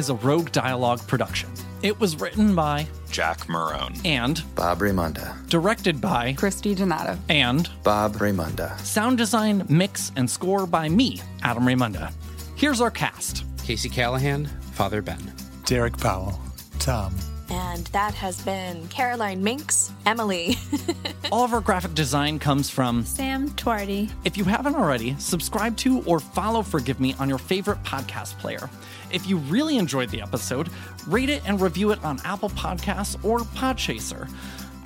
Is 0.00 0.08
a 0.08 0.14
Rogue 0.14 0.50
Dialogue 0.50 1.06
production. 1.06 1.50
It 1.82 2.00
was 2.00 2.18
written 2.18 2.54
by 2.54 2.86
Jack 3.10 3.40
Marone, 3.48 4.00
and 4.06 4.42
Bob 4.54 4.78
Raymonda, 4.78 5.46
directed 5.50 6.00
by 6.00 6.32
Christy 6.32 6.74
Donato, 6.74 7.18
and 7.28 7.68
Bob 7.84 8.14
Raymonda. 8.14 8.78
sound 8.80 9.18
design, 9.18 9.66
mix, 9.68 10.10
and 10.16 10.30
score 10.30 10.66
by 10.66 10.88
me, 10.88 11.20
Adam 11.42 11.64
Raymonda. 11.64 12.14
Here's 12.56 12.80
our 12.80 12.90
cast. 12.90 13.44
Casey 13.62 13.90
Callahan, 13.90 14.46
Father 14.72 15.02
Ben. 15.02 15.20
Derek 15.66 15.98
Powell, 15.98 16.40
Tom, 16.78 17.14
And 17.50 17.84
that 17.88 18.14
has 18.14 18.40
been 18.40 18.88
Caroline 18.88 19.44
Minks, 19.44 19.92
Emily. 20.06 20.56
All 21.32 21.44
of 21.44 21.52
our 21.52 21.60
graphic 21.60 21.94
design 21.94 22.40
comes 22.40 22.70
from 22.70 23.04
Sam 23.04 23.50
Twardy. 23.50 24.10
If 24.24 24.36
you 24.36 24.42
haven't 24.42 24.74
already, 24.74 25.14
subscribe 25.20 25.76
to 25.76 26.02
or 26.02 26.18
follow 26.18 26.60
Forgive 26.60 26.98
Me 26.98 27.14
on 27.20 27.28
your 27.28 27.38
favorite 27.38 27.80
podcast 27.84 28.36
player. 28.38 28.68
If 29.12 29.28
you 29.28 29.36
really 29.36 29.78
enjoyed 29.78 30.08
the 30.10 30.22
episode, 30.22 30.70
rate 31.06 31.28
it 31.28 31.42
and 31.46 31.60
review 31.60 31.92
it 31.92 32.02
on 32.04 32.20
Apple 32.24 32.50
Podcasts 32.50 33.24
or 33.24 33.40
Podchaser. 33.40 34.28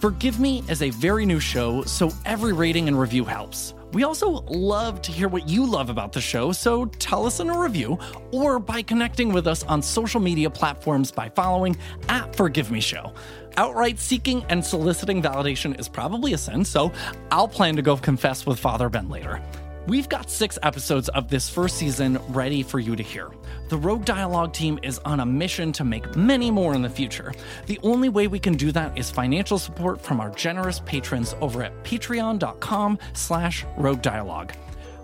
Forgive 0.01 0.39
Me 0.39 0.63
is 0.69 0.83
a 0.83 0.91
very 0.91 1.25
new 1.25 1.41
show, 1.41 1.83
so 1.85 2.11
every 2.27 2.53
rating 2.53 2.89
and 2.89 3.01
review 3.01 3.25
helps. 3.25 3.73
We 3.95 4.03
also 4.03 4.29
love 4.49 5.01
to 5.03 5.13
hear 5.13 5.29
what 5.29 5.49
you 5.49 5.65
love 5.65 5.89
about 5.89 6.13
the 6.13 6.21
show, 6.21 6.53
so 6.53 6.87
tell 6.87 7.25
us 7.27 7.41
in 7.41 7.49
a 7.49 7.59
review 7.59 7.97
or 8.33 8.59
by 8.59 8.83
connecting 8.83 9.33
with 9.33 9.47
us 9.47 9.63
on 9.63 9.81
social 9.81 10.21
media 10.21 10.51
platforms 10.51 11.11
by 11.11 11.31
following 11.31 11.77
at 12.09 12.35
Forgive 12.37 12.71
Me 12.71 12.81
Show. 12.81 13.15
Outright 13.57 13.99
seeking 13.99 14.45
and 14.49 14.65
soliciting 14.65 15.23
validation 15.23 15.79
is 15.79 15.89
probably 15.89 16.33
a 16.33 16.39
sin, 16.39 16.65
so 16.65 16.93
I'll 17.31 17.49
plan 17.49 17.77
to 17.77 17.83
go 17.83 17.97
confess 17.97 18.47
with 18.47 18.59
Father 18.59 18.89
Ben 18.89 19.09
later. 19.09 19.41
We've 19.87 20.09
got 20.09 20.31
six 20.31 20.59
episodes 20.63 21.11
of 21.11 21.29
this 21.29 21.49
first 21.49 21.77
season 21.77 22.19
ready 22.31 22.63
for 22.63 22.81
you 22.81 22.97
to 22.97 23.03
hear. 23.03 23.31
The 23.69 23.77
Rogue 23.77 24.05
Dialogue 24.05 24.55
team 24.55 24.79
is 24.83 24.99
on 25.01 25.21
a 25.21 25.27
mission 25.27 25.73
to 25.73 25.85
make 25.85 26.17
many 26.17 26.51
more 26.51 26.75
in 26.75 26.83
the 26.83 26.89
future. 26.89 27.33
The 27.67 27.79
only 27.83 28.09
way 28.09 28.27
we 28.27 28.39
can 28.39 28.55
do 28.55 28.73
that 28.73 28.97
is 28.97 29.11
financial 29.11 29.59
support 29.59 30.01
from 30.01 30.21
our 30.21 30.31
generous 30.31 30.81
patrons 30.81 31.35
over 31.41 31.63
at 31.63 31.85
patreon.com 31.85 32.99
slash 33.13 33.67
rogue 33.77 34.01
dialogue. 34.03 34.53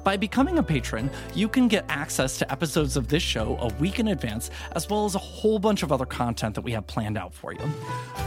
By 0.02 0.16
becoming 0.16 0.56
a 0.56 0.62
patron, 0.62 1.10
you 1.34 1.46
can 1.46 1.68
get 1.68 1.84
access 1.90 2.38
to 2.38 2.50
episodes 2.50 2.96
of 2.96 3.08
this 3.08 3.22
show 3.22 3.58
a 3.60 3.68
week 3.74 3.98
in 3.98 4.08
advance, 4.08 4.50
as 4.72 4.88
well 4.88 5.04
as 5.04 5.14
a 5.14 5.18
whole 5.18 5.58
bunch 5.58 5.82
of 5.82 5.92
other 5.92 6.06
content 6.06 6.54
that 6.54 6.62
we 6.62 6.72
have 6.72 6.86
planned 6.86 7.18
out 7.18 7.34
for 7.34 7.52
you. 7.52 7.70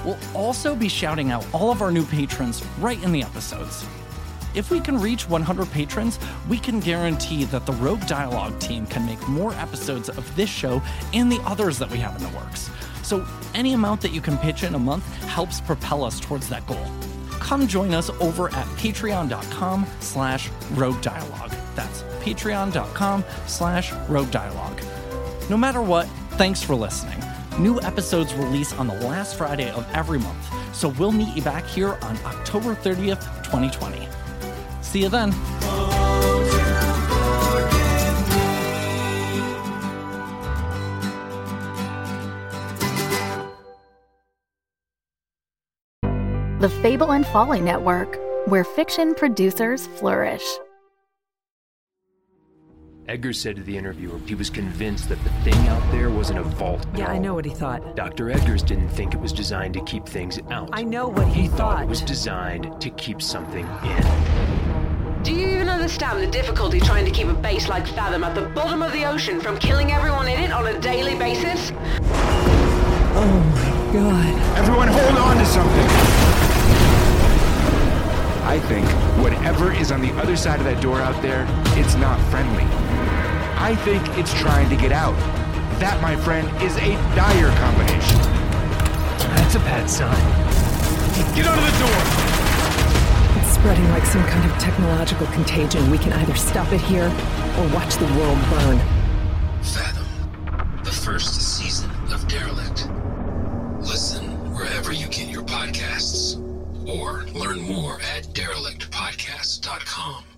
We'll 0.06 0.18
also 0.36 0.76
be 0.76 0.88
shouting 0.88 1.32
out 1.32 1.46
all 1.52 1.72
of 1.72 1.82
our 1.82 1.92
new 1.92 2.06
patrons 2.06 2.64
right 2.80 3.02
in 3.04 3.12
the 3.12 3.24
episodes. 3.24 3.86
If 4.54 4.70
we 4.70 4.80
can 4.80 5.00
reach 5.02 5.28
100 5.28 5.72
patrons, 5.72 6.20
we 6.48 6.60
can 6.60 6.80
guarantee 6.80 7.46
that 7.46 7.66
the 7.66 7.74
Rogue 7.74 8.06
Dialogue 8.06 8.60
team 8.60 8.86
can 8.86 9.04
make 9.08 9.28
more 9.28 9.54
episodes 9.56 10.10
of 10.10 10.36
this 10.36 10.50
show 10.50 10.80
and 11.12 11.32
the 11.32 11.42
others 11.44 11.80
that 11.80 11.90
we 11.90 11.98
have 11.98 12.16
in 12.16 12.22
the 12.22 12.38
works. 12.38 12.70
So 13.02 13.26
any 13.56 13.74
amount 13.74 14.02
that 14.02 14.14
you 14.14 14.22
can 14.22 14.38
pitch 14.38 14.62
in 14.62 14.76
a 14.76 14.80
month 14.80 15.06
helps 15.24 15.60
propel 15.60 16.04
us 16.04 16.20
towards 16.20 16.50
that 16.50 16.68
goal. 16.68 16.86
Come 17.44 17.68
join 17.68 17.94
us 17.94 18.10
over 18.22 18.48
at 18.48 18.66
patreon.com 18.78 19.86
slash 20.00 20.50
rogue 20.72 21.02
dialogue. 21.02 21.52
That's 21.76 22.04
patreon.com 22.22 23.26
slash 23.48 23.92
rogue 24.08 24.32
dialogue. 24.32 24.82
No 25.50 25.58
matter 25.58 25.82
what, 25.82 26.08
thanks 26.32 26.64
for 26.64 26.74
listening. 26.74 27.22
New 27.60 27.82
episodes 27.82 28.34
release 28.34 28.72
on 28.74 28.88
the 28.88 28.96
last 29.02 29.36
Friday 29.38 29.70
of 29.72 29.86
every 29.94 30.20
month, 30.20 30.74
so 30.74 30.88
we'll 30.88 31.12
meet 31.12 31.36
you 31.36 31.42
back 31.42 31.66
here 31.66 31.98
on 32.02 32.18
October 32.26 32.76
30th, 32.76 33.44
2020. 33.44 34.08
See 34.82 35.02
you 35.02 35.10
then. 35.10 35.32
The 46.64 46.70
Fable 46.70 47.12
and 47.12 47.28
Folly 47.28 47.60
Network, 47.60 48.18
where 48.48 48.64
fiction 48.64 49.14
producers 49.16 49.88
flourish. 49.98 50.46
Edgar 53.06 53.34
said 53.34 53.58
to 53.58 53.64
the 53.64 53.78
interviewer 53.78 54.18
he 54.26 54.34
was 54.34 54.50
convinced 54.50 55.10
that 55.10 55.22
the 55.26 55.30
thing 55.44 55.68
out 55.68 55.84
there 55.92 56.10
wasn't 56.10 56.40
a 56.40 56.44
vault. 56.44 56.88
Yeah, 56.96 57.08
I 57.08 57.18
know 57.18 57.34
what 57.34 57.44
he 57.44 57.54
thought. 57.54 57.98
Dr. 57.98 58.28
Edgars 58.28 58.66
didn't 58.66 58.88
think 58.88 59.14
it 59.14 59.20
was 59.20 59.34
designed 59.34 59.74
to 59.74 59.82
keep 59.82 60.06
things 60.06 60.40
out. 60.52 60.70
I 60.72 60.84
know 60.84 61.10
what 61.10 61.28
he, 61.28 61.42
he 61.42 61.48
thought. 61.50 61.58
thought 61.58 61.84
it 61.84 61.90
was 61.90 62.00
designed 62.00 62.80
to 62.80 62.90
keep 62.92 63.22
something 63.22 63.68
in. 63.84 65.22
Do 65.22 65.34
you 65.34 65.48
even 65.48 65.68
understand 65.68 66.24
the 66.24 66.28
difficulty 66.28 66.80
trying 66.80 67.04
to 67.04 67.12
keep 67.12 67.28
a 67.28 67.34
base 67.34 67.68
like 67.68 67.86
Fathom 67.88 68.24
at 68.24 68.36
the 68.36 68.48
bottom 68.52 68.82
of 68.82 68.94
the 68.94 69.04
ocean 69.04 69.42
from 69.42 69.60
killing 69.60 69.92
everyone 69.92 70.30
in 70.30 70.40
it 70.40 70.54
on 70.54 70.68
a 70.68 70.80
daily 70.80 71.16
basis? 71.16 71.74
Oh 73.16 73.52
my 73.52 73.92
god. 73.92 74.58
Everyone 74.58 74.88
hold 74.88 75.18
on 75.18 75.38
to 75.40 75.46
something! 75.46 76.53
I 78.46 78.60
think 78.60 78.86
whatever 79.24 79.72
is 79.72 79.92
on 79.92 80.02
the 80.02 80.12
other 80.22 80.36
side 80.36 80.60
of 80.60 80.66
that 80.66 80.82
door 80.82 81.00
out 81.00 81.20
there, 81.22 81.48
it's 81.80 81.96
not 81.96 82.20
friendly. 82.30 82.66
I 83.58 83.76
think 83.84 84.06
it's 84.18 84.34
trying 84.34 84.70
to 84.70 84.76
get 84.76 84.92
out. 84.92 85.16
That, 85.80 86.00
my 86.02 86.16
friend, 86.18 86.46
is 86.62 86.76
a 86.76 86.92
dire 87.16 87.50
combination. 87.58 88.20
That's 89.36 89.56
a 89.56 89.60
bad 89.60 89.90
sign. 89.90 90.14
Get 91.36 91.48
under 91.48 91.62
the 91.64 91.78
door! 91.80 92.02
It's 93.42 93.56
spreading 93.56 93.90
like 93.90 94.06
some 94.06 94.24
kind 94.26 94.52
of 94.52 94.58
technological 94.60 95.28
contagion. 95.28 95.90
We 95.90 95.98
can 95.98 96.12
either 96.14 96.36
stop 96.36 96.72
it 96.74 96.82
here 96.82 97.08
or 97.08 97.68
watch 97.74 97.96
the 97.96 98.06
world 98.18 98.38
burn. 98.50 98.78
Fathom, 99.64 100.84
the 100.84 100.92
first 100.92 101.42
season 101.42 101.90
of 102.12 102.28
Derelict. 102.28 102.90
Listen 103.80 104.54
wherever 104.54 104.92
you 104.92 105.08
get 105.08 105.30
your 105.30 105.44
podcasts 105.44 106.44
or 106.88 107.26
learn 107.34 107.62
more 107.62 108.00
at 108.02 108.24
derelictpodcast.com. 108.34 110.33